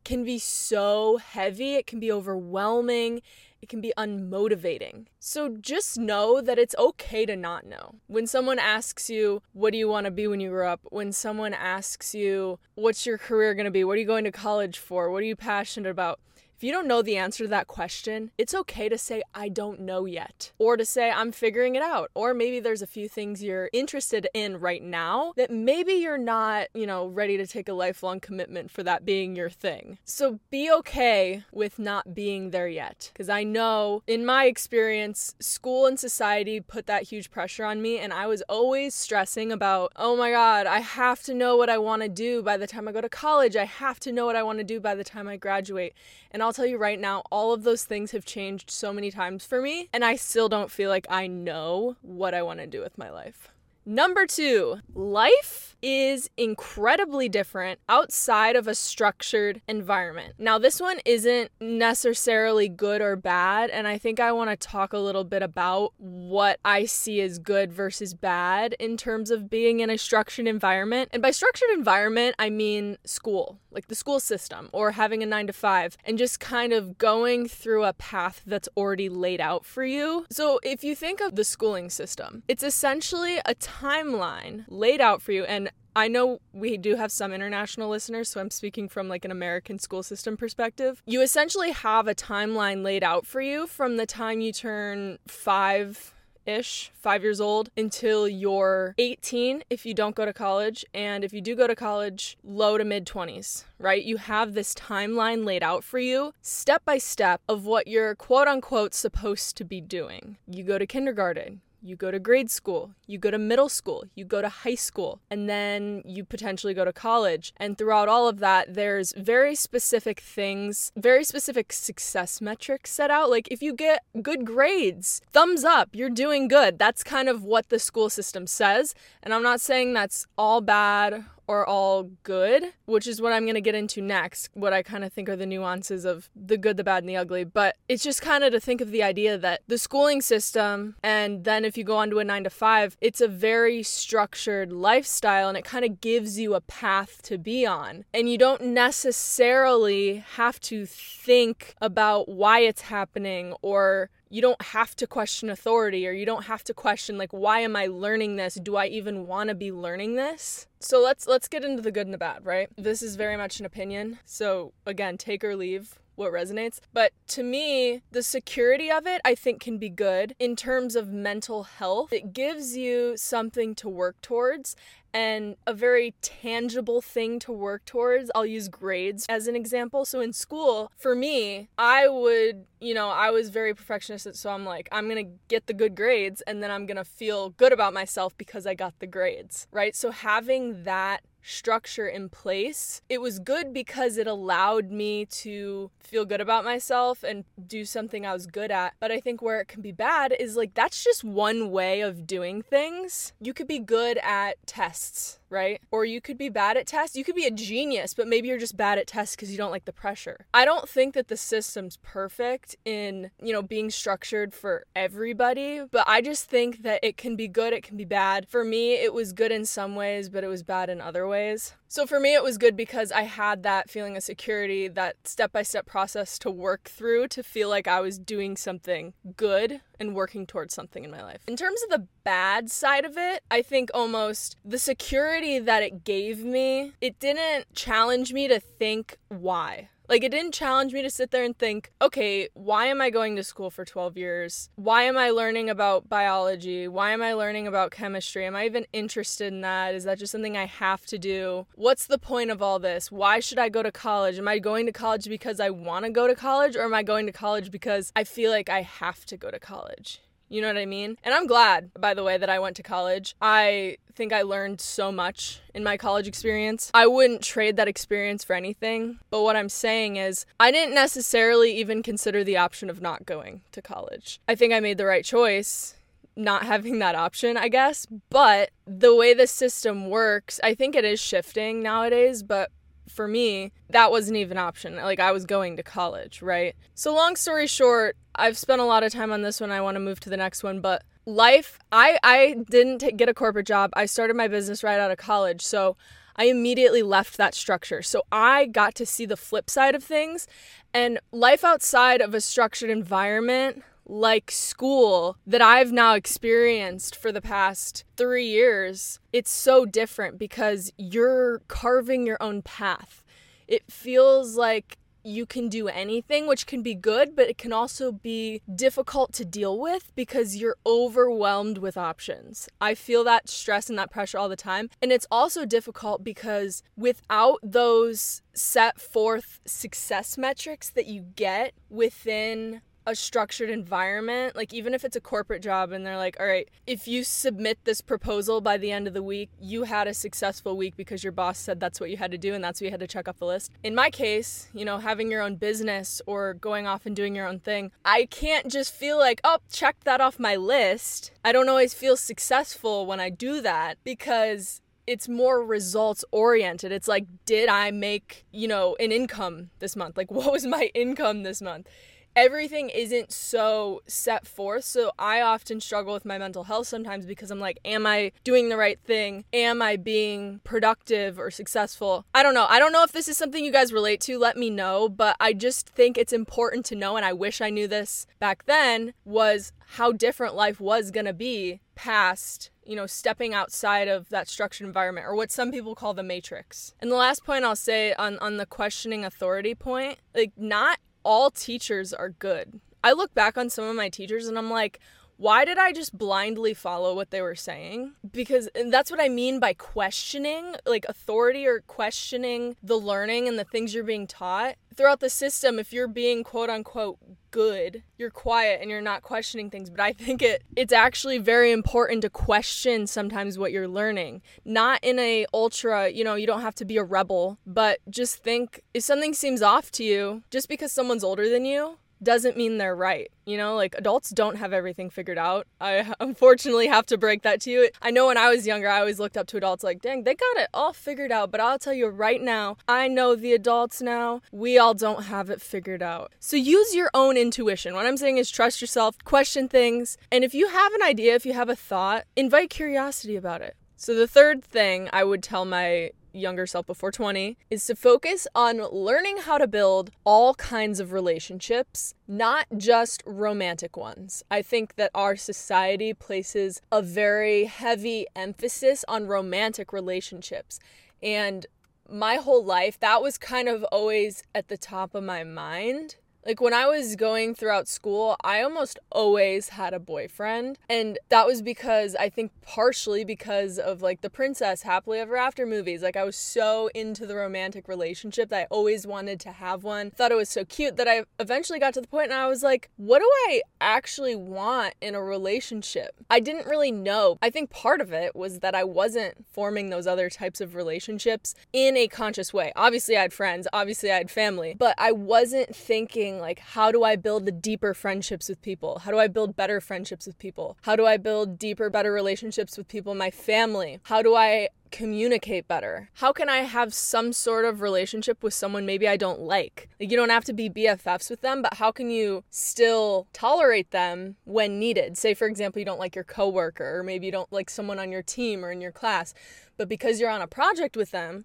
can 0.04 0.24
be 0.24 0.38
so 0.38 1.18
heavy, 1.18 1.74
it 1.74 1.86
can 1.86 2.00
be 2.00 2.10
overwhelming, 2.10 3.22
it 3.60 3.68
can 3.68 3.80
be 3.80 3.92
unmotivating. 3.96 5.06
So 5.20 5.48
just 5.48 5.96
know 5.96 6.40
that 6.40 6.58
it's 6.58 6.74
okay 6.78 7.24
to 7.26 7.36
not 7.36 7.66
know. 7.66 7.96
When 8.08 8.26
someone 8.26 8.58
asks 8.58 9.08
you, 9.08 9.42
What 9.52 9.72
do 9.72 9.78
you 9.78 9.88
want 9.88 10.06
to 10.06 10.10
be 10.10 10.26
when 10.26 10.40
you 10.40 10.50
grow 10.50 10.72
up? 10.72 10.80
When 10.90 11.12
someone 11.12 11.54
asks 11.54 12.14
you, 12.14 12.58
What's 12.74 13.06
your 13.06 13.18
career 13.18 13.54
going 13.54 13.66
to 13.66 13.70
be? 13.70 13.84
What 13.84 13.94
are 13.94 14.00
you 14.00 14.06
going 14.06 14.24
to 14.24 14.32
college 14.32 14.78
for? 14.78 15.10
What 15.10 15.22
are 15.22 15.26
you 15.26 15.36
passionate 15.36 15.90
about? 15.90 16.18
If 16.62 16.66
you 16.66 16.72
don't 16.72 16.86
know 16.86 17.02
the 17.02 17.16
answer 17.16 17.42
to 17.42 17.48
that 17.48 17.66
question, 17.66 18.30
it's 18.38 18.54
okay 18.54 18.88
to 18.88 18.96
say, 18.96 19.24
I 19.34 19.48
don't 19.48 19.80
know 19.80 20.04
yet, 20.04 20.52
or 20.60 20.76
to 20.76 20.84
say, 20.84 21.10
I'm 21.10 21.32
figuring 21.32 21.74
it 21.74 21.82
out. 21.82 22.12
Or 22.14 22.34
maybe 22.34 22.60
there's 22.60 22.82
a 22.82 22.86
few 22.86 23.08
things 23.08 23.42
you're 23.42 23.68
interested 23.72 24.28
in 24.32 24.60
right 24.60 24.80
now 24.80 25.32
that 25.36 25.50
maybe 25.50 25.94
you're 25.94 26.16
not, 26.16 26.68
you 26.72 26.86
know, 26.86 27.08
ready 27.08 27.36
to 27.36 27.48
take 27.48 27.68
a 27.68 27.72
lifelong 27.72 28.20
commitment 28.20 28.70
for 28.70 28.84
that 28.84 29.04
being 29.04 29.34
your 29.34 29.50
thing. 29.50 29.98
So 30.04 30.38
be 30.52 30.70
okay 30.70 31.42
with 31.50 31.80
not 31.80 32.14
being 32.14 32.50
there 32.50 32.68
yet. 32.68 33.10
Because 33.12 33.28
I 33.28 33.42
know 33.42 34.04
in 34.06 34.24
my 34.24 34.44
experience, 34.44 35.34
school 35.40 35.86
and 35.86 35.98
society 35.98 36.60
put 36.60 36.86
that 36.86 37.02
huge 37.02 37.32
pressure 37.32 37.64
on 37.64 37.82
me, 37.82 37.98
and 37.98 38.12
I 38.12 38.28
was 38.28 38.40
always 38.42 38.94
stressing 38.94 39.50
about, 39.50 39.90
oh 39.96 40.16
my 40.16 40.30
God, 40.30 40.66
I 40.66 40.78
have 40.78 41.24
to 41.24 41.34
know 41.34 41.56
what 41.56 41.70
I 41.70 41.78
want 41.78 42.02
to 42.02 42.08
do 42.08 42.40
by 42.40 42.56
the 42.56 42.68
time 42.68 42.86
I 42.86 42.92
go 42.92 43.00
to 43.00 43.08
college. 43.08 43.56
I 43.56 43.64
have 43.64 43.98
to 43.98 44.12
know 44.12 44.26
what 44.26 44.36
I 44.36 44.44
want 44.44 44.58
to 44.58 44.64
do 44.64 44.78
by 44.78 44.94
the 44.94 45.02
time 45.02 45.26
I 45.26 45.36
graduate. 45.36 45.94
And 46.30 46.40
I'll 46.40 46.51
tell 46.52 46.66
you 46.66 46.78
right 46.78 47.00
now, 47.00 47.22
all 47.30 47.52
of 47.52 47.62
those 47.62 47.84
things 47.84 48.10
have 48.12 48.24
changed 48.24 48.70
so 48.70 48.92
many 48.92 49.10
times 49.10 49.44
for 49.44 49.60
me, 49.60 49.88
and 49.92 50.04
I 50.04 50.16
still 50.16 50.48
don't 50.48 50.70
feel 50.70 50.90
like 50.90 51.06
I 51.08 51.26
know 51.26 51.96
what 52.02 52.34
I 52.34 52.42
want 52.42 52.60
to 52.60 52.66
do 52.66 52.80
with 52.80 52.98
my 52.98 53.10
life. 53.10 53.50
Number 53.84 54.26
two, 54.26 54.78
life 54.94 55.72
is 55.82 56.30
incredibly 56.36 57.28
different 57.28 57.80
outside 57.88 58.54
of 58.54 58.68
a 58.68 58.74
structured 58.74 59.60
environment. 59.68 60.34
Now, 60.38 60.58
this 60.58 60.80
one 60.80 61.00
isn't 61.04 61.50
necessarily 61.60 62.68
good 62.68 63.00
or 63.00 63.16
bad, 63.16 63.70
and 63.70 63.88
I 63.88 63.98
think 63.98 64.20
I 64.20 64.30
want 64.30 64.50
to 64.50 64.56
talk 64.56 64.92
a 64.92 64.98
little 64.98 65.24
bit 65.24 65.42
about 65.42 65.92
what 65.98 66.60
I 66.64 66.84
see 66.84 67.20
as 67.20 67.40
good 67.40 67.72
versus 67.72 68.14
bad 68.14 68.76
in 68.78 68.96
terms 68.96 69.30
of 69.30 69.50
being 69.50 69.80
in 69.80 69.90
a 69.90 69.98
structured 69.98 70.46
environment. 70.46 71.10
And 71.12 71.20
by 71.20 71.32
structured 71.32 71.70
environment, 71.70 72.36
I 72.38 72.50
mean 72.50 72.98
school, 73.04 73.58
like 73.72 73.88
the 73.88 73.96
school 73.96 74.20
system, 74.20 74.70
or 74.72 74.92
having 74.92 75.22
a 75.22 75.26
nine 75.26 75.48
to 75.48 75.52
five, 75.52 75.96
and 76.04 76.16
just 76.16 76.38
kind 76.38 76.72
of 76.72 76.98
going 76.98 77.48
through 77.48 77.84
a 77.84 77.92
path 77.92 78.42
that's 78.46 78.68
already 78.76 79.08
laid 79.08 79.40
out 79.40 79.66
for 79.66 79.84
you. 79.84 80.26
So, 80.30 80.60
if 80.62 80.84
you 80.84 80.94
think 80.94 81.20
of 81.20 81.34
the 81.34 81.44
schooling 81.44 81.90
system, 81.90 82.44
it's 82.46 82.62
essentially 82.62 83.40
a 83.44 83.54
timeline 83.80 84.64
laid 84.68 85.00
out 85.00 85.22
for 85.22 85.32
you, 85.32 85.44
and 85.44 85.70
I 85.94 86.08
know 86.08 86.40
we 86.52 86.78
do 86.78 86.96
have 86.96 87.12
some 87.12 87.32
international 87.32 87.90
listeners, 87.90 88.30
so 88.30 88.40
I'm 88.40 88.50
speaking 88.50 88.88
from 88.88 89.08
like 89.08 89.24
an 89.24 89.30
American 89.30 89.78
school 89.78 90.02
system 90.02 90.36
perspective. 90.36 91.02
You 91.06 91.20
essentially 91.20 91.72
have 91.72 92.08
a 92.08 92.14
timeline 92.14 92.82
laid 92.82 93.04
out 93.04 93.26
for 93.26 93.40
you 93.40 93.66
from 93.66 93.98
the 93.98 94.06
time 94.06 94.40
you 94.40 94.52
turn 94.52 95.18
five 95.26 96.14
ish, 96.46 96.90
five 96.94 97.22
years 97.22 97.40
old, 97.40 97.70
until 97.76 98.26
you're 98.26 98.94
18 98.98 99.62
if 99.70 99.86
you 99.86 99.94
don't 99.94 100.16
go 100.16 100.24
to 100.24 100.32
college. 100.32 100.84
And 100.94 101.24
if 101.24 101.32
you 101.32 101.40
do 101.40 101.54
go 101.54 101.66
to 101.66 101.76
college, 101.76 102.36
low 102.42 102.78
to 102.78 102.84
mid 102.84 103.06
20s, 103.06 103.64
right? 103.78 104.02
You 104.02 104.16
have 104.16 104.54
this 104.54 104.74
timeline 104.74 105.44
laid 105.44 105.62
out 105.62 105.84
for 105.84 105.98
you, 105.98 106.32
step 106.40 106.84
by 106.84 106.98
step, 106.98 107.40
of 107.48 107.64
what 107.64 107.86
you're 107.86 108.14
quote 108.14 108.48
unquote 108.48 108.94
supposed 108.94 109.56
to 109.58 109.64
be 109.64 109.80
doing. 109.80 110.36
You 110.46 110.64
go 110.64 110.78
to 110.78 110.86
kindergarten, 110.86 111.60
you 111.82 111.96
go 111.96 112.10
to 112.10 112.18
grade 112.18 112.50
school, 112.50 112.92
you 113.06 113.18
go 113.18 113.30
to 113.30 113.38
middle 113.38 113.68
school, 113.68 114.04
you 114.14 114.24
go 114.24 114.40
to 114.40 114.48
high 114.48 114.74
school, 114.74 115.20
and 115.30 115.48
then 115.48 116.02
you 116.04 116.24
potentially 116.24 116.74
go 116.74 116.84
to 116.84 116.92
college. 116.92 117.52
And 117.56 117.76
throughout 117.76 118.08
all 118.08 118.28
of 118.28 118.38
that, 118.38 118.74
there's 118.74 119.12
very 119.16 119.54
specific 119.54 120.20
things, 120.20 120.92
very 120.96 121.24
specific 121.24 121.72
success 121.72 122.40
metrics 122.40 122.90
set 122.90 123.10
out. 123.10 123.30
Like 123.30 123.48
if 123.50 123.62
you 123.62 123.74
get 123.74 124.04
good 124.22 124.44
grades, 124.44 125.20
thumbs 125.32 125.64
up, 125.64 125.90
you're 125.92 126.10
doing 126.10 126.48
good. 126.48 126.78
That's 126.78 127.02
kind 127.02 127.28
of 127.28 127.42
what 127.42 127.68
the 127.68 127.78
school 127.78 128.08
system 128.08 128.46
says. 128.46 128.94
And 129.22 129.34
I'm 129.34 129.42
not 129.42 129.60
saying 129.60 129.92
that's 129.92 130.26
all 130.38 130.60
bad 130.60 131.24
are 131.48 131.66
all 131.66 132.10
good, 132.22 132.64
which 132.86 133.06
is 133.06 133.20
what 133.20 133.32
I'm 133.32 133.44
going 133.44 133.54
to 133.54 133.60
get 133.60 133.74
into 133.74 134.00
next, 134.00 134.48
what 134.54 134.72
I 134.72 134.82
kind 134.82 135.04
of 135.04 135.12
think 135.12 135.28
are 135.28 135.36
the 135.36 135.46
nuances 135.46 136.04
of 136.04 136.30
the 136.34 136.56
good, 136.56 136.76
the 136.76 136.84
bad, 136.84 137.02
and 137.02 137.08
the 137.08 137.16
ugly. 137.16 137.44
But 137.44 137.76
it's 137.88 138.02
just 138.02 138.22
kind 138.22 138.44
of 138.44 138.52
to 138.52 138.60
think 138.60 138.80
of 138.80 138.90
the 138.90 139.02
idea 139.02 139.36
that 139.38 139.62
the 139.66 139.78
schooling 139.78 140.22
system, 140.22 140.96
and 141.02 141.44
then 141.44 141.64
if 141.64 141.76
you 141.76 141.84
go 141.84 141.96
on 141.96 142.10
to 142.10 142.18
a 142.18 142.24
nine 142.24 142.44
to 142.44 142.50
five, 142.50 142.96
it's 143.00 143.20
a 143.20 143.28
very 143.28 143.82
structured 143.82 144.72
lifestyle 144.72 145.48
and 145.48 145.58
it 145.58 145.64
kind 145.64 145.84
of 145.84 146.00
gives 146.00 146.38
you 146.38 146.54
a 146.54 146.60
path 146.60 147.22
to 147.22 147.38
be 147.38 147.66
on. 147.66 148.04
And 148.14 148.28
you 148.28 148.38
don't 148.38 148.62
necessarily 148.62 150.24
have 150.36 150.60
to 150.60 150.86
think 150.86 151.74
about 151.80 152.28
why 152.28 152.60
it's 152.60 152.82
happening 152.82 153.54
or 153.62 154.10
you 154.32 154.40
don't 154.40 154.62
have 154.62 154.96
to 154.96 155.06
question 155.06 155.50
authority 155.50 156.08
or 156.08 156.12
you 156.12 156.24
don't 156.24 156.46
have 156.46 156.64
to 156.64 156.72
question 156.72 157.18
like 157.18 157.30
why 157.32 157.60
am 157.60 157.76
i 157.76 157.86
learning 157.86 158.36
this 158.36 158.54
do 158.54 158.76
i 158.76 158.86
even 158.86 159.26
want 159.26 159.48
to 159.48 159.54
be 159.54 159.70
learning 159.70 160.14
this 160.14 160.66
so 160.80 161.02
let's 161.02 161.26
let's 161.26 161.48
get 161.48 161.64
into 161.64 161.82
the 161.82 161.92
good 161.92 162.06
and 162.06 162.14
the 162.14 162.18
bad 162.18 162.44
right 162.44 162.68
this 162.76 163.02
is 163.02 163.16
very 163.16 163.36
much 163.36 163.60
an 163.60 163.66
opinion 163.66 164.18
so 164.24 164.72
again 164.86 165.18
take 165.18 165.44
or 165.44 165.54
leave 165.54 165.98
what 166.14 166.32
resonates. 166.32 166.80
But 166.92 167.12
to 167.28 167.42
me, 167.42 168.02
the 168.10 168.22
security 168.22 168.90
of 168.90 169.06
it, 169.06 169.20
I 169.24 169.34
think, 169.34 169.60
can 169.60 169.78
be 169.78 169.88
good 169.88 170.34
in 170.38 170.56
terms 170.56 170.96
of 170.96 171.08
mental 171.08 171.64
health. 171.64 172.12
It 172.12 172.32
gives 172.32 172.76
you 172.76 173.16
something 173.16 173.74
to 173.76 173.88
work 173.88 174.20
towards 174.20 174.76
and 175.14 175.56
a 175.66 175.74
very 175.74 176.14
tangible 176.22 177.00
thing 177.00 177.38
to 177.40 177.52
work 177.52 177.84
towards. 177.84 178.30
I'll 178.34 178.46
use 178.46 178.68
grades 178.68 179.26
as 179.28 179.46
an 179.46 179.56
example. 179.56 180.04
So 180.04 180.20
in 180.20 180.32
school, 180.32 180.90
for 180.96 181.14
me, 181.14 181.68
I 181.78 182.08
would, 182.08 182.64
you 182.80 182.94
know, 182.94 183.08
I 183.08 183.30
was 183.30 183.50
very 183.50 183.74
perfectionist. 183.74 184.34
So 184.36 184.50
I'm 184.50 184.64
like, 184.64 184.88
I'm 184.92 185.08
going 185.08 185.24
to 185.24 185.32
get 185.48 185.66
the 185.66 185.74
good 185.74 185.94
grades 185.94 186.40
and 186.42 186.62
then 186.62 186.70
I'm 186.70 186.86
going 186.86 186.96
to 186.96 187.04
feel 187.04 187.50
good 187.50 187.72
about 187.72 187.92
myself 187.92 188.36
because 188.36 188.66
I 188.66 188.74
got 188.74 188.98
the 188.98 189.06
grades, 189.06 189.66
right? 189.70 189.94
So 189.94 190.10
having 190.10 190.84
that 190.84 191.22
structure 191.42 192.06
in 192.06 192.28
place. 192.28 193.02
It 193.08 193.20
was 193.20 193.38
good 193.38 193.72
because 193.72 194.16
it 194.16 194.26
allowed 194.26 194.90
me 194.90 195.26
to 195.26 195.90
feel 196.00 196.24
good 196.24 196.40
about 196.40 196.64
myself 196.64 197.22
and 197.22 197.44
do 197.66 197.84
something 197.84 198.24
I 198.24 198.32
was 198.32 198.46
good 198.46 198.70
at. 198.70 198.94
But 199.00 199.10
I 199.10 199.20
think 199.20 199.42
where 199.42 199.60
it 199.60 199.68
can 199.68 199.82
be 199.82 199.92
bad 199.92 200.34
is 200.38 200.56
like 200.56 200.74
that's 200.74 201.04
just 201.04 201.24
one 201.24 201.70
way 201.70 202.00
of 202.00 202.26
doing 202.26 202.62
things. 202.62 203.32
You 203.40 203.52
could 203.52 203.68
be 203.68 203.78
good 203.78 204.18
at 204.18 204.56
tests 204.66 205.38
right? 205.52 205.80
Or 205.90 206.04
you 206.04 206.20
could 206.20 206.38
be 206.38 206.48
bad 206.48 206.76
at 206.76 206.86
tests. 206.86 207.16
You 207.16 207.22
could 207.22 207.36
be 207.36 207.46
a 207.46 207.50
genius, 207.50 208.14
but 208.14 208.26
maybe 208.26 208.48
you're 208.48 208.58
just 208.58 208.76
bad 208.76 208.98
at 208.98 209.06
tests 209.06 209.36
because 209.36 209.52
you 209.52 209.58
don't 209.58 209.70
like 209.70 209.84
the 209.84 209.92
pressure. 209.92 210.46
I 210.52 210.64
don't 210.64 210.88
think 210.88 211.14
that 211.14 211.28
the 211.28 211.36
system's 211.36 211.98
perfect 211.98 212.74
in, 212.84 213.30
you 213.40 213.52
know, 213.52 213.62
being 213.62 213.90
structured 213.90 214.54
for 214.54 214.84
everybody, 214.96 215.82
but 215.90 216.08
I 216.08 216.20
just 216.22 216.48
think 216.48 216.82
that 216.82 217.00
it 217.02 217.16
can 217.16 217.36
be 217.36 217.46
good, 217.46 217.72
it 217.72 217.82
can 217.82 217.96
be 217.96 218.04
bad. 218.04 218.48
For 218.48 218.64
me, 218.64 218.94
it 218.94 219.14
was 219.14 219.32
good 219.32 219.52
in 219.52 219.64
some 219.64 219.94
ways, 219.94 220.28
but 220.28 220.42
it 220.42 220.48
was 220.48 220.62
bad 220.62 220.88
in 220.88 221.00
other 221.00 221.28
ways. 221.28 221.74
So 221.92 222.06
for 222.06 222.18
me, 222.18 222.32
it 222.32 222.42
was 222.42 222.56
good 222.56 222.74
because 222.74 223.12
I 223.12 223.24
had 223.24 223.64
that 223.64 223.90
feeling 223.90 224.16
of 224.16 224.22
security, 224.22 224.88
that 224.88 225.28
step 225.28 225.52
by 225.52 225.62
step 225.62 225.84
process 225.84 226.38
to 226.38 226.50
work 226.50 226.84
through 226.84 227.28
to 227.28 227.42
feel 227.42 227.68
like 227.68 227.86
I 227.86 228.00
was 228.00 228.18
doing 228.18 228.56
something 228.56 229.12
good 229.36 229.82
and 230.00 230.14
working 230.14 230.46
towards 230.46 230.72
something 230.72 231.04
in 231.04 231.10
my 231.10 231.22
life. 231.22 231.42
In 231.46 231.54
terms 231.54 231.82
of 231.82 231.90
the 231.90 232.06
bad 232.24 232.70
side 232.70 233.04
of 233.04 233.18
it, 233.18 233.42
I 233.50 233.60
think 233.60 233.90
almost 233.92 234.56
the 234.64 234.78
security 234.78 235.58
that 235.58 235.82
it 235.82 236.02
gave 236.02 236.42
me, 236.42 236.92
it 237.02 237.20
didn't 237.20 237.66
challenge 237.74 238.32
me 238.32 238.48
to 238.48 238.58
think 238.58 239.18
why. 239.28 239.90
Like, 240.12 240.24
it 240.24 240.30
didn't 240.30 240.52
challenge 240.52 240.92
me 240.92 241.00
to 241.00 241.08
sit 241.08 241.30
there 241.30 241.42
and 241.42 241.56
think, 241.56 241.90
okay, 242.02 242.50
why 242.52 242.84
am 242.84 243.00
I 243.00 243.08
going 243.08 243.34
to 243.36 243.42
school 243.42 243.70
for 243.70 243.86
12 243.86 244.18
years? 244.18 244.68
Why 244.76 245.04
am 245.04 245.16
I 245.16 245.30
learning 245.30 245.70
about 245.70 246.10
biology? 246.10 246.86
Why 246.86 247.12
am 247.12 247.22
I 247.22 247.32
learning 247.32 247.66
about 247.66 247.92
chemistry? 247.92 248.44
Am 248.44 248.54
I 248.54 248.66
even 248.66 248.84
interested 248.92 249.50
in 249.50 249.62
that? 249.62 249.94
Is 249.94 250.04
that 250.04 250.18
just 250.18 250.30
something 250.30 250.54
I 250.54 250.66
have 250.66 251.06
to 251.06 251.16
do? 251.16 251.66
What's 251.76 252.06
the 252.06 252.18
point 252.18 252.50
of 252.50 252.60
all 252.60 252.78
this? 252.78 253.10
Why 253.10 253.40
should 253.40 253.58
I 253.58 253.70
go 253.70 253.82
to 253.82 253.90
college? 253.90 254.36
Am 254.36 254.48
I 254.48 254.58
going 254.58 254.84
to 254.84 254.92
college 254.92 255.30
because 255.30 255.60
I 255.60 255.70
want 255.70 256.04
to 256.04 256.10
go 256.10 256.26
to 256.26 256.34
college, 256.34 256.76
or 256.76 256.82
am 256.82 256.92
I 256.92 257.02
going 257.02 257.24
to 257.24 257.32
college 257.32 257.70
because 257.70 258.12
I 258.14 258.24
feel 258.24 258.50
like 258.50 258.68
I 258.68 258.82
have 258.82 259.24
to 259.24 259.38
go 259.38 259.50
to 259.50 259.58
college? 259.58 260.20
You 260.52 260.60
know 260.60 260.68
what 260.68 260.76
I 260.76 260.84
mean? 260.84 261.16
And 261.24 261.32
I'm 261.32 261.46
glad, 261.46 261.90
by 261.94 262.12
the 262.12 262.22
way, 262.22 262.36
that 262.36 262.50
I 262.50 262.58
went 262.58 262.76
to 262.76 262.82
college. 262.82 263.34
I 263.40 263.96
think 264.14 264.34
I 264.34 264.42
learned 264.42 264.82
so 264.82 265.10
much 265.10 265.62
in 265.72 265.82
my 265.82 265.96
college 265.96 266.28
experience. 266.28 266.90
I 266.92 267.06
wouldn't 267.06 267.40
trade 267.40 267.76
that 267.76 267.88
experience 267.88 268.44
for 268.44 268.54
anything. 268.54 269.18
But 269.30 269.44
what 269.44 269.56
I'm 269.56 269.70
saying 269.70 270.16
is, 270.16 270.44
I 270.60 270.70
didn't 270.70 270.94
necessarily 270.94 271.74
even 271.78 272.02
consider 272.02 272.44
the 272.44 272.58
option 272.58 272.90
of 272.90 273.00
not 273.00 273.24
going 273.24 273.62
to 273.72 273.80
college. 273.80 274.40
I 274.46 274.54
think 274.54 274.74
I 274.74 274.80
made 274.80 274.98
the 274.98 275.06
right 275.06 275.24
choice 275.24 275.94
not 276.36 276.64
having 276.64 276.98
that 276.98 277.14
option, 277.14 277.56
I 277.56 277.68
guess. 277.68 278.06
But 278.28 278.72
the 278.86 279.16
way 279.16 279.32
the 279.32 279.46
system 279.46 280.10
works, 280.10 280.60
I 280.62 280.74
think 280.74 280.94
it 280.94 281.04
is 281.06 281.18
shifting 281.18 281.82
nowadays, 281.82 282.42
but 282.42 282.70
for 283.08 283.28
me, 283.28 283.72
that 283.90 284.10
wasn't 284.10 284.36
even 284.36 284.56
an 284.56 284.64
option. 284.64 284.96
Like 284.96 285.20
I 285.20 285.32
was 285.32 285.44
going 285.44 285.76
to 285.76 285.82
college, 285.82 286.42
right? 286.42 286.74
So 286.94 287.14
long 287.14 287.36
story 287.36 287.66
short, 287.66 288.16
I've 288.34 288.56
spent 288.56 288.80
a 288.80 288.84
lot 288.84 289.02
of 289.02 289.12
time 289.12 289.32
on 289.32 289.42
this 289.42 289.60
one. 289.60 289.70
I 289.70 289.80
want 289.80 289.96
to 289.96 290.00
move 290.00 290.20
to 290.20 290.30
the 290.30 290.36
next 290.36 290.62
one, 290.62 290.80
but 290.80 291.02
life, 291.26 291.78
I 291.90 292.18
I 292.22 292.56
didn't 292.70 292.98
t- 292.98 293.12
get 293.12 293.28
a 293.28 293.34
corporate 293.34 293.66
job. 293.66 293.90
I 293.94 294.06
started 294.06 294.36
my 294.36 294.48
business 294.48 294.82
right 294.82 294.98
out 294.98 295.10
of 295.10 295.18
college. 295.18 295.62
So 295.62 295.96
I 296.36 296.44
immediately 296.44 297.02
left 297.02 297.36
that 297.36 297.54
structure. 297.54 298.02
So 298.02 298.22
I 298.32 298.66
got 298.66 298.94
to 298.96 299.06
see 299.06 299.26
the 299.26 299.36
flip 299.36 299.68
side 299.68 299.94
of 299.94 300.02
things 300.02 300.46
and 300.94 301.18
life 301.30 301.64
outside 301.64 302.20
of 302.20 302.34
a 302.34 302.40
structured 302.40 302.90
environment 302.90 303.82
like 304.06 304.50
school 304.50 305.36
that 305.46 305.62
I've 305.62 305.92
now 305.92 306.14
experienced 306.14 307.16
for 307.16 307.32
the 307.32 307.40
past 307.40 308.04
three 308.16 308.46
years, 308.46 309.20
it's 309.32 309.50
so 309.50 309.86
different 309.86 310.38
because 310.38 310.92
you're 310.96 311.60
carving 311.68 312.26
your 312.26 312.38
own 312.40 312.62
path. 312.62 313.24
It 313.66 313.90
feels 313.90 314.56
like 314.56 314.98
you 315.24 315.46
can 315.46 315.68
do 315.68 315.88
anything, 315.88 316.46
which 316.46 316.66
can 316.66 316.82
be 316.82 316.94
good, 316.94 317.36
but 317.36 317.48
it 317.48 317.58
can 317.58 317.72
also 317.72 318.12
be 318.12 318.60
difficult 318.74 319.32
to 319.34 319.44
deal 319.44 319.78
with 319.78 320.12
because 320.14 320.56
you're 320.56 320.76
overwhelmed 320.84 321.78
with 321.78 321.96
options. 321.96 322.68
I 322.80 322.94
feel 322.94 323.24
that 323.24 323.48
stress 323.48 323.88
and 323.88 323.98
that 323.98 324.10
pressure 324.10 324.38
all 324.38 324.48
the 324.48 324.56
time. 324.56 324.90
And 325.00 325.12
it's 325.12 325.26
also 325.30 325.64
difficult 325.64 326.24
because 326.24 326.82
without 326.96 327.58
those 327.62 328.42
set 328.54 329.00
forth 329.00 329.60
success 329.64 330.36
metrics 330.36 330.90
that 330.90 331.06
you 331.06 331.26
get 331.36 331.74
within 331.88 332.80
a 333.06 333.14
structured 333.14 333.70
environment, 333.70 334.54
like 334.54 334.72
even 334.72 334.94
if 334.94 335.04
it's 335.04 335.16
a 335.16 335.20
corporate 335.20 335.62
job 335.62 335.92
and 335.92 336.06
they're 336.06 336.16
like, 336.16 336.36
all 336.38 336.46
right, 336.46 336.68
if 336.86 337.08
you 337.08 337.24
submit 337.24 337.78
this 337.84 338.00
proposal 338.00 338.60
by 338.60 338.76
the 338.76 338.92
end 338.92 339.06
of 339.06 339.14
the 339.14 339.22
week, 339.22 339.50
you 339.60 339.84
had 339.84 340.06
a 340.06 340.14
successful 340.14 340.76
week 340.76 340.96
because 340.96 341.24
your 341.24 341.32
boss 341.32 341.58
said 341.58 341.80
that's 341.80 342.00
what 342.00 342.10
you 342.10 342.16
had 342.16 342.30
to 342.30 342.38
do 342.38 342.54
and 342.54 342.62
that's 342.62 342.80
what 342.80 342.86
you 342.86 342.90
had 342.90 343.00
to 343.00 343.06
check 343.06 343.28
off 343.28 343.38
the 343.38 343.46
list. 343.46 343.70
In 343.82 343.94
my 343.94 344.10
case, 344.10 344.68
you 344.72 344.84
know, 344.84 344.98
having 344.98 345.30
your 345.30 345.42
own 345.42 345.56
business 345.56 346.22
or 346.26 346.54
going 346.54 346.86
off 346.86 347.06
and 347.06 347.16
doing 347.16 347.34
your 347.34 347.46
own 347.46 347.58
thing, 347.58 347.90
I 348.04 348.26
can't 348.26 348.70
just 348.70 348.92
feel 348.94 349.18
like, 349.18 349.40
oh, 349.44 349.58
check 349.70 349.96
that 350.04 350.20
off 350.20 350.38
my 350.38 350.56
list. 350.56 351.32
I 351.44 351.52
don't 351.52 351.68
always 351.68 351.94
feel 351.94 352.16
successful 352.16 353.06
when 353.06 353.20
I 353.20 353.30
do 353.30 353.60
that 353.60 353.98
because 354.04 354.80
it's 355.06 355.28
more 355.28 355.64
results 355.64 356.24
oriented. 356.30 356.92
It's 356.92 357.08
like, 357.08 357.26
did 357.44 357.68
I 357.68 357.90
make, 357.90 358.44
you 358.52 358.68
know, 358.68 358.96
an 359.00 359.12
income 359.12 359.70
this 359.80 359.96
month? 359.96 360.16
Like, 360.16 360.30
what 360.30 360.52
was 360.52 360.66
my 360.66 360.90
income 360.94 361.42
this 361.42 361.60
month? 361.60 361.88
Everything 362.36 362.90
isn't 362.90 363.32
so 363.32 364.02
set 364.06 364.46
forth. 364.46 364.84
So 364.84 365.12
I 365.18 365.40
often 365.40 365.80
struggle 365.80 366.14
with 366.14 366.24
my 366.24 366.38
mental 366.38 366.64
health 366.64 366.86
sometimes 366.86 367.26
because 367.26 367.50
I'm 367.50 367.60
like, 367.60 367.78
am 367.84 368.06
I 368.06 368.32
doing 368.44 368.68
the 368.68 368.76
right 368.76 368.98
thing? 369.00 369.44
Am 369.52 369.82
I 369.82 369.96
being 369.96 370.60
productive 370.64 371.38
or 371.38 371.50
successful? 371.50 372.26
I 372.34 372.42
don't 372.42 372.54
know. 372.54 372.66
I 372.68 372.78
don't 372.78 372.92
know 372.92 373.02
if 373.02 373.12
this 373.12 373.28
is 373.28 373.36
something 373.36 373.64
you 373.64 373.72
guys 373.72 373.92
relate 373.92 374.20
to. 374.22 374.38
Let 374.38 374.56
me 374.56 374.70
know. 374.70 375.08
But 375.08 375.36
I 375.40 375.52
just 375.52 375.88
think 375.88 376.16
it's 376.16 376.32
important 376.32 376.84
to 376.86 376.96
know, 376.96 377.16
and 377.16 377.24
I 377.24 377.32
wish 377.32 377.60
I 377.60 377.70
knew 377.70 377.88
this 377.88 378.26
back 378.38 378.64
then, 378.66 379.14
was 379.24 379.72
how 379.96 380.12
different 380.12 380.54
life 380.54 380.80
was 380.80 381.10
going 381.10 381.26
to 381.26 381.32
be 381.32 381.80
past 381.94 382.70
you 382.84 382.96
know, 382.96 383.06
stepping 383.06 383.54
outside 383.54 384.08
of 384.08 384.28
that 384.30 384.48
structured 384.48 384.86
environment 384.86 385.26
or 385.26 385.34
what 385.34 385.50
some 385.50 385.70
people 385.70 385.94
call 385.94 386.14
the 386.14 386.22
matrix. 386.22 386.94
And 387.00 387.10
the 387.10 387.16
last 387.16 387.44
point 387.44 387.64
I'll 387.64 387.76
say 387.76 388.12
on, 388.14 388.38
on 388.38 388.56
the 388.56 388.66
questioning 388.66 389.24
authority 389.24 389.74
point, 389.74 390.18
like 390.34 390.52
not 390.56 390.98
all 391.24 391.50
teachers 391.50 392.12
are 392.12 392.30
good. 392.30 392.80
I 393.04 393.12
look 393.12 393.34
back 393.34 393.58
on 393.58 393.70
some 393.70 393.84
of 393.84 393.96
my 393.96 394.08
teachers 394.08 394.46
and 394.46 394.56
I'm 394.56 394.70
like, 394.70 395.00
why 395.36 395.64
did 395.64 395.76
I 395.76 395.92
just 395.92 396.16
blindly 396.16 396.72
follow 396.72 397.14
what 397.14 397.30
they 397.30 397.42
were 397.42 397.56
saying? 397.56 398.12
Because 398.30 398.68
that's 398.86 399.10
what 399.10 399.20
I 399.20 399.28
mean 399.28 399.58
by 399.58 399.72
questioning, 399.72 400.76
like 400.86 401.04
authority 401.08 401.66
or 401.66 401.80
questioning 401.80 402.76
the 402.80 402.96
learning 402.96 403.48
and 403.48 403.58
the 403.58 403.64
things 403.64 403.92
you're 403.92 404.04
being 404.04 404.28
taught. 404.28 404.76
Throughout 404.94 405.18
the 405.18 405.30
system, 405.30 405.80
if 405.80 405.92
you're 405.92 406.06
being 406.06 406.44
quote 406.44 406.70
unquote 406.70 407.18
good, 407.52 408.02
you're 408.18 408.30
quiet 408.30 408.80
and 408.80 408.90
you're 408.90 409.00
not 409.00 409.22
questioning 409.22 409.70
things. 409.70 409.88
But 409.88 410.00
I 410.00 410.12
think 410.12 410.42
it 410.42 410.64
it's 410.74 410.92
actually 410.92 411.38
very 411.38 411.70
important 411.70 412.22
to 412.22 412.30
question 412.30 413.06
sometimes 413.06 413.58
what 413.58 413.70
you're 413.70 413.86
learning. 413.86 414.42
Not 414.64 414.98
in 415.04 415.20
a 415.20 415.46
ultra, 415.54 416.08
you 416.08 416.24
know, 416.24 416.34
you 416.34 416.48
don't 416.48 416.62
have 416.62 416.74
to 416.76 416.84
be 416.84 416.96
a 416.96 417.04
rebel, 417.04 417.58
but 417.64 418.00
just 418.10 418.42
think 418.42 418.82
if 418.92 419.04
something 419.04 419.34
seems 419.34 419.62
off 419.62 419.92
to 419.92 420.04
you, 420.04 420.42
just 420.50 420.68
because 420.68 420.90
someone's 420.90 421.22
older 421.22 421.48
than 421.48 421.64
you, 421.64 421.98
doesn't 422.22 422.56
mean 422.56 422.78
they're 422.78 422.96
right. 422.96 423.30
You 423.44 423.56
know, 423.56 423.74
like 423.74 423.94
adults 423.96 424.30
don't 424.30 424.56
have 424.56 424.72
everything 424.72 425.10
figured 425.10 425.38
out. 425.38 425.66
I 425.80 426.14
unfortunately 426.20 426.86
have 426.88 427.06
to 427.06 427.18
break 427.18 427.42
that 427.42 427.60
to 427.62 427.70
you. 427.70 427.88
I 428.00 428.10
know 428.10 428.26
when 428.26 428.38
I 428.38 428.50
was 428.50 428.66
younger, 428.66 428.88
I 428.88 429.00
always 429.00 429.18
looked 429.18 429.36
up 429.36 429.46
to 429.48 429.56
adults 429.56 429.82
like, 429.82 430.00
dang, 430.00 430.24
they 430.24 430.34
got 430.34 430.56
it 430.56 430.68
all 430.72 430.92
figured 430.92 431.32
out. 431.32 431.50
But 431.50 431.60
I'll 431.60 431.78
tell 431.78 431.94
you 431.94 432.08
right 432.08 432.40
now, 432.40 432.76
I 432.88 433.08
know 433.08 433.34
the 433.34 433.52
adults 433.52 434.00
now, 434.00 434.42
we 434.52 434.78
all 434.78 434.94
don't 434.94 435.24
have 435.24 435.50
it 435.50 435.60
figured 435.60 436.02
out. 436.02 436.32
So 436.38 436.56
use 436.56 436.94
your 436.94 437.10
own 437.14 437.36
intuition. 437.36 437.94
What 437.94 438.06
I'm 438.06 438.16
saying 438.16 438.38
is 438.38 438.50
trust 438.50 438.80
yourself, 438.80 439.16
question 439.24 439.68
things, 439.68 440.16
and 440.30 440.44
if 440.44 440.54
you 440.54 440.68
have 440.68 440.92
an 440.94 441.02
idea, 441.02 441.34
if 441.34 441.46
you 441.46 441.52
have 441.52 441.68
a 441.68 441.76
thought, 441.76 442.24
invite 442.36 442.70
curiosity 442.70 443.36
about 443.36 443.62
it. 443.62 443.76
So, 443.96 444.16
the 444.16 444.26
third 444.26 444.64
thing 444.64 445.08
I 445.12 445.22
would 445.22 445.44
tell 445.44 445.64
my 445.64 446.10
younger 446.32 446.66
self 446.66 446.86
before 446.86 447.10
20 447.10 447.56
is 447.70 447.84
to 447.86 447.94
focus 447.94 448.46
on 448.54 448.78
learning 448.90 449.38
how 449.38 449.58
to 449.58 449.66
build 449.66 450.10
all 450.24 450.54
kinds 450.54 451.00
of 451.00 451.12
relationships, 451.12 452.14
not 452.26 452.66
just 452.76 453.22
romantic 453.26 453.96
ones. 453.96 454.42
I 454.50 454.62
think 454.62 454.96
that 454.96 455.10
our 455.14 455.36
society 455.36 456.14
places 456.14 456.80
a 456.90 457.02
very 457.02 457.64
heavy 457.64 458.26
emphasis 458.34 459.04
on 459.08 459.26
romantic 459.26 459.92
relationships. 459.92 460.78
And 461.22 461.66
my 462.08 462.36
whole 462.36 462.64
life, 462.64 462.98
that 463.00 463.22
was 463.22 463.38
kind 463.38 463.68
of 463.68 463.84
always 463.84 464.42
at 464.54 464.68
the 464.68 464.76
top 464.76 465.14
of 465.14 465.24
my 465.24 465.44
mind. 465.44 466.16
Like 466.44 466.60
when 466.60 466.74
I 466.74 466.86
was 466.86 467.14
going 467.14 467.54
throughout 467.54 467.86
school, 467.86 468.36
I 468.42 468.62
almost 468.62 468.98
always 469.10 469.70
had 469.70 469.94
a 469.94 470.00
boyfriend. 470.00 470.78
And 470.88 471.18
that 471.28 471.46
was 471.46 471.62
because 471.62 472.16
I 472.16 472.28
think 472.28 472.50
partially 472.62 473.24
because 473.24 473.78
of 473.78 474.02
like 474.02 474.22
the 474.22 474.30
princess 474.30 474.82
happily 474.82 475.20
ever 475.20 475.36
after 475.36 475.66
movies. 475.66 476.02
Like 476.02 476.16
I 476.16 476.24
was 476.24 476.36
so 476.36 476.90
into 476.94 477.26
the 477.26 477.36
romantic 477.36 477.86
relationship 477.86 478.48
that 478.48 478.62
I 478.62 478.66
always 478.70 479.06
wanted 479.06 479.38
to 479.40 479.52
have 479.52 479.84
one. 479.84 480.10
Thought 480.10 480.32
it 480.32 480.36
was 480.36 480.48
so 480.48 480.64
cute 480.64 480.96
that 480.96 481.06
I 481.06 481.24
eventually 481.38 481.78
got 481.78 481.94
to 481.94 482.00
the 482.00 482.08
point 482.08 482.30
and 482.32 482.34
I 482.34 482.48
was 482.48 482.62
like, 482.62 482.90
what 482.96 483.20
do 483.20 483.30
I 483.48 483.62
actually 483.80 484.34
want 484.34 484.94
in 485.00 485.14
a 485.14 485.22
relationship? 485.22 486.12
I 486.28 486.40
didn't 486.40 486.66
really 486.66 486.90
know. 486.90 487.38
I 487.40 487.50
think 487.50 487.70
part 487.70 488.00
of 488.00 488.12
it 488.12 488.34
was 488.34 488.60
that 488.60 488.74
I 488.74 488.84
wasn't 488.84 489.46
forming 489.52 489.90
those 489.90 490.06
other 490.06 490.28
types 490.28 490.60
of 490.60 490.74
relationships 490.74 491.54
in 491.72 491.96
a 491.96 492.08
conscious 492.08 492.52
way. 492.52 492.72
Obviously, 492.74 493.16
I 493.16 493.22
had 493.22 493.32
friends, 493.32 493.68
obviously, 493.72 494.10
I 494.10 494.16
had 494.16 494.30
family, 494.30 494.74
but 494.76 494.94
I 494.98 495.12
wasn't 495.12 495.74
thinking 495.74 496.31
thinking 496.32 496.40
like 496.40 496.58
how 496.60 496.90
do 496.92 497.04
I 497.04 497.16
build 497.16 497.46
the 497.46 497.52
deeper 497.52 497.94
friendships 497.94 498.48
with 498.48 498.60
people? 498.62 499.00
How 499.00 499.10
do 499.10 499.18
I 499.18 499.28
build 499.28 499.56
better 499.56 499.80
friendships 499.80 500.26
with 500.26 500.38
people? 500.38 500.76
How 500.82 500.96
do 500.96 501.06
I 501.06 501.16
build 501.16 501.58
deeper 501.58 501.90
better 501.90 502.12
relationships 502.12 502.76
with 502.76 502.88
people 502.88 503.12
in 503.12 503.18
my 503.18 503.30
family? 503.30 504.00
How 504.04 504.22
do 504.22 504.34
I 504.34 504.68
communicate 504.90 505.66
better? 505.66 506.10
How 506.14 506.32
can 506.32 506.48
I 506.50 506.58
have 506.58 506.92
some 506.92 507.32
sort 507.32 507.64
of 507.64 507.80
relationship 507.80 508.42
with 508.42 508.52
someone 508.52 508.84
maybe 508.84 509.08
I 509.08 509.16
don't 509.16 509.40
like? 509.40 509.88
Like 509.98 510.10
you 510.10 510.16
don't 510.16 510.30
have 510.30 510.44
to 510.44 510.52
be 510.52 510.68
BFFs 510.68 511.30
with 511.30 511.40
them, 511.40 511.62
but 511.62 511.74
how 511.74 511.92
can 511.92 512.10
you 512.10 512.44
still 512.50 513.26
tolerate 513.32 513.90
them 513.90 514.36
when 514.44 514.78
needed? 514.78 515.16
Say 515.16 515.34
for 515.34 515.46
example 515.46 515.80
you 515.80 515.86
don't 515.86 516.00
like 516.00 516.14
your 516.14 516.24
coworker 516.24 516.98
or 516.98 517.02
maybe 517.02 517.26
you 517.26 517.32
don't 517.32 517.52
like 517.52 517.70
someone 517.70 517.98
on 517.98 518.12
your 518.12 518.22
team 518.22 518.64
or 518.64 518.70
in 518.70 518.80
your 518.80 518.92
class, 518.92 519.34
but 519.76 519.88
because 519.88 520.20
you're 520.20 520.30
on 520.30 520.42
a 520.42 520.46
project 520.46 520.96
with 520.96 521.10
them, 521.10 521.44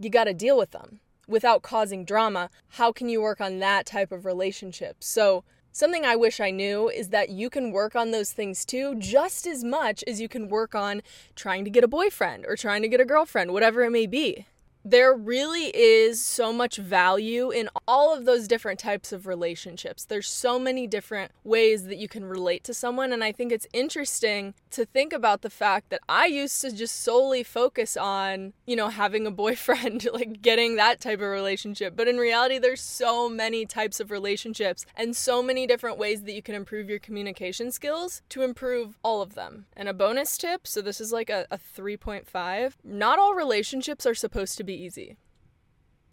you 0.00 0.10
got 0.10 0.24
to 0.24 0.34
deal 0.34 0.56
with 0.56 0.70
them 0.70 1.00
without 1.28 1.62
causing 1.62 2.04
drama, 2.04 2.50
how 2.70 2.90
can 2.90 3.08
you 3.08 3.20
work 3.20 3.40
on 3.40 3.58
that 3.58 3.86
type 3.86 4.10
of 4.10 4.24
relationship? 4.24 4.96
So, 5.00 5.44
something 5.70 6.04
I 6.04 6.16
wish 6.16 6.40
I 6.40 6.50
knew 6.50 6.88
is 6.88 7.10
that 7.10 7.28
you 7.28 7.50
can 7.50 7.70
work 7.70 7.94
on 7.94 8.10
those 8.10 8.32
things 8.32 8.64
too, 8.64 8.96
just 8.96 9.46
as 9.46 9.62
much 9.62 10.02
as 10.06 10.20
you 10.20 10.28
can 10.28 10.48
work 10.48 10.74
on 10.74 11.02
trying 11.36 11.64
to 11.64 11.70
get 11.70 11.84
a 11.84 11.88
boyfriend 11.88 12.46
or 12.46 12.56
trying 12.56 12.82
to 12.82 12.88
get 12.88 13.00
a 13.00 13.04
girlfriend, 13.04 13.52
whatever 13.52 13.82
it 13.82 13.90
may 13.90 14.06
be 14.06 14.46
there 14.90 15.14
really 15.14 15.66
is 15.76 16.24
so 16.24 16.52
much 16.52 16.76
value 16.76 17.50
in 17.50 17.68
all 17.86 18.14
of 18.16 18.24
those 18.24 18.48
different 18.48 18.78
types 18.78 19.12
of 19.12 19.26
relationships. 19.26 20.04
There's 20.04 20.28
so 20.28 20.58
many 20.58 20.86
different 20.86 21.32
ways 21.44 21.84
that 21.84 21.98
you 21.98 22.08
can 22.08 22.24
relate 22.24 22.64
to 22.64 22.74
someone. 22.74 23.12
And 23.12 23.22
I 23.22 23.32
think 23.32 23.52
it's 23.52 23.66
interesting 23.72 24.54
to 24.70 24.86
think 24.86 25.12
about 25.12 25.42
the 25.42 25.50
fact 25.50 25.90
that 25.90 26.00
I 26.08 26.26
used 26.26 26.60
to 26.62 26.74
just 26.74 27.02
solely 27.02 27.42
focus 27.42 27.96
on, 27.96 28.54
you 28.66 28.76
know, 28.76 28.88
having 28.88 29.26
a 29.26 29.30
boyfriend, 29.30 30.08
like 30.12 30.40
getting 30.40 30.76
that 30.76 31.00
type 31.00 31.20
of 31.20 31.28
relationship. 31.28 31.94
But 31.94 32.08
in 32.08 32.16
reality, 32.16 32.58
there's 32.58 32.80
so 32.80 33.28
many 33.28 33.66
types 33.66 34.00
of 34.00 34.10
relationships 34.10 34.86
and 34.96 35.14
so 35.14 35.42
many 35.42 35.66
different 35.66 35.98
ways 35.98 36.22
that 36.22 36.32
you 36.32 36.42
can 36.42 36.54
improve 36.54 36.88
your 36.88 36.98
communication 36.98 37.70
skills 37.70 38.22
to 38.30 38.42
improve 38.42 38.98
all 39.02 39.20
of 39.20 39.34
them. 39.34 39.66
And 39.76 39.88
a 39.88 39.92
bonus 39.92 40.38
tip 40.38 40.66
so 40.66 40.80
this 40.80 41.00
is 41.00 41.12
like 41.12 41.30
a, 41.30 41.46
a 41.50 41.58
3.5 41.58 42.74
not 42.84 43.18
all 43.18 43.34
relationships 43.34 44.06
are 44.06 44.14
supposed 44.14 44.56
to 44.56 44.64
be 44.64 44.77
easy. 44.78 45.16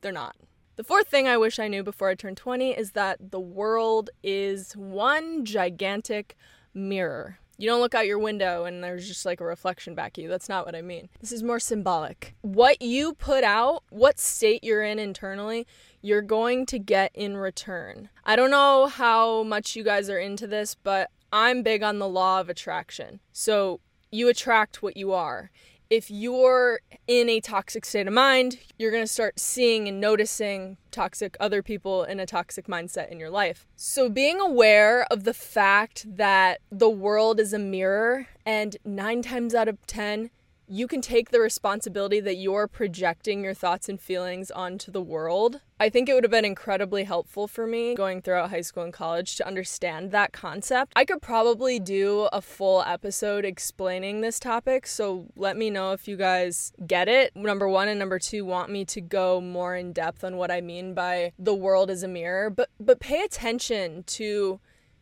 They're 0.02 0.12
not. 0.12 0.36
The 0.76 0.84
fourth 0.84 1.08
thing 1.08 1.28
I 1.28 1.38
wish 1.38 1.58
I 1.58 1.70
knew 1.70 1.84
before 1.84 2.10
I 2.10 2.16
turned 2.16 2.38
20 2.38 2.72
is 2.72 2.92
that 2.92 3.32
the 3.32 3.40
world 3.40 4.10
is 4.24 4.74
one 4.74 5.46
gigantic 5.46 6.36
mirror. 6.74 7.40
You 7.58 7.70
don't 7.70 7.80
look 7.80 7.96
out 7.96 8.06
your 8.06 8.20
window 8.20 8.66
and 8.66 8.84
there's 8.84 9.08
just 9.08 9.26
like 9.26 9.40
a 9.40 9.46
reflection 9.46 9.96
back 9.96 10.18
at 10.18 10.24
you. 10.24 10.30
That's 10.30 10.50
not 10.50 10.66
what 10.66 10.76
I 10.76 10.82
mean. 10.82 11.08
This 11.22 11.32
is 11.32 11.42
more 11.42 11.60
symbolic. 11.62 12.36
What 12.42 12.82
you 12.82 13.14
put 13.14 13.46
out, 13.46 13.84
what 13.90 14.20
state 14.20 14.64
you're 14.64 14.84
in 14.84 15.00
internally, 15.00 15.66
you're 16.02 16.22
going 16.22 16.66
to 16.66 16.80
get 16.80 17.12
in 17.14 17.38
return. 17.38 18.10
I 18.26 18.36
don't 18.36 18.52
know 18.52 18.88
how 18.88 19.44
much 19.44 19.78
you 19.78 19.84
guys 19.84 20.10
are 20.10 20.20
into 20.20 20.48
this, 20.48 20.76
but 20.76 21.10
I'm 21.32 21.64
big 21.64 21.82
on 21.82 22.00
the 22.00 22.10
law 22.10 22.42
of 22.42 22.50
attraction. 22.50 23.22
So 23.32 23.80
you 24.12 24.28
attract 24.28 24.84
what 24.84 24.98
you 24.98 25.14
are 25.14 25.52
if 25.90 26.10
you're 26.10 26.80
in 27.08 27.30
a 27.30 27.40
toxic 27.40 27.86
state 27.86 28.08
of 28.08 28.14
mind, 28.14 28.58
you're 28.78 28.92
going 28.92 29.04
to 29.04 29.08
start 29.08 29.40
seeing 29.40 29.88
and 29.88 30.00
noticing 30.00 30.78
toxic 30.92 31.38
other 31.40 31.62
people 31.62 32.04
in 32.04 32.20
a 32.20 32.26
toxic 32.26 32.68
mindset 32.68 33.10
in 33.12 33.20
your 33.20 33.30
life. 33.30 33.68
So, 33.76 34.10
being 34.10 34.40
aware 34.40 35.06
of 35.12 35.24
the 35.24 35.34
fact 35.34 36.06
that 36.18 36.62
the 36.72 36.90
world 36.90 37.40
is 37.40 37.54
a 37.54 37.60
mirror, 37.60 38.28
and 38.46 38.78
nine 38.86 39.22
times 39.22 39.54
out 39.54 39.68
of 39.68 39.86
10, 39.88 40.30
you 40.68 40.88
can 40.88 41.02
take 41.02 41.30
the 41.30 41.40
responsibility 41.40 42.20
that 42.20 42.36
you're 42.36 42.68
projecting 42.68 43.44
your 43.44 43.54
thoughts 43.54 43.88
and 43.88 44.00
feelings 44.00 44.50
onto 44.50 44.92
the 44.92 45.02
world. 45.02 45.62
I 45.80 45.90
think 45.90 46.08
it 46.08 46.14
would 46.14 46.24
have 46.24 46.32
been 46.32 46.46
incredibly 46.46 47.04
helpful 47.04 47.48
for 47.48 47.68
me 47.68 47.96
going 47.96 48.22
throughout 48.22 48.50
high 48.50 48.62
school 48.62 48.84
and 48.84 48.94
college 48.94 49.36
to 49.36 49.48
understand 49.48 50.12
that 50.12 50.32
concept. 50.32 50.94
I 50.96 51.06
could 51.06 51.22
probably 51.22 51.80
do 51.80 52.30
a 52.32 52.42
full 52.42 52.82
episode 52.84 53.46
explaining 53.46 54.22
this 54.22 54.40
topic, 54.40 54.88
so 54.88 55.28
let 55.36 55.58
me 55.58 55.70
know 55.70 55.92
if 55.92 56.08
you 56.08 56.16
guys 56.16 56.72
get 56.88 57.08
it. 57.08 57.36
Number 57.36 57.68
one 57.68 57.88
and 57.88 58.00
number 58.00 58.20
two 58.20 58.46
want 58.46 58.72
me 58.72 58.86
to 58.86 59.02
go 59.02 59.42
more 59.42 59.76
in 59.76 59.92
depth 59.94 60.24
on 60.24 60.38
what 60.38 60.50
I 60.50 60.62
mean 60.62 60.94
by 60.94 61.34
the 61.38 61.54
world 61.54 61.90
is 61.90 62.04
a 62.04 62.08
mirror, 62.08 62.50
but 62.50 62.70
but 62.80 63.00
pay 63.00 63.22
attention 63.24 64.04
to 64.04 64.60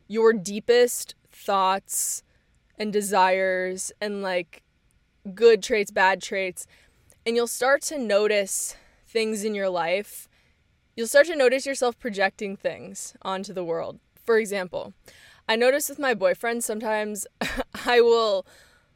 your 0.08 0.34
deepest 0.34 1.15
thoughts 1.32 2.24
and 2.77 2.91
desires 2.91 3.91
and 4.01 4.22
like 4.22 4.62
good 5.34 5.63
traits, 5.63 5.92
bad 5.92 6.22
traits, 6.22 6.68
and 7.25 7.36
you'll 7.36 7.48
start 7.48 7.82
to 7.84 7.98
notice 7.98 8.75
things 9.08 9.44
in 9.44 9.56
your 9.56 9.70
life. 9.70 10.27
You'll 10.96 11.08
start 11.08 11.27
to 11.27 11.36
notice 11.36 11.65
yourself 11.65 12.00
projecting 12.00 12.56
things 12.56 13.15
onto 13.22 13.53
the 13.53 13.63
world. 13.63 14.00
For 14.25 14.38
example, 14.38 14.94
I 15.48 15.56
notice 15.56 15.89
with 15.89 16.00
my 16.00 16.13
boyfriend 16.13 16.63
sometimes 16.63 17.25
I 17.86 18.01
will 18.01 18.46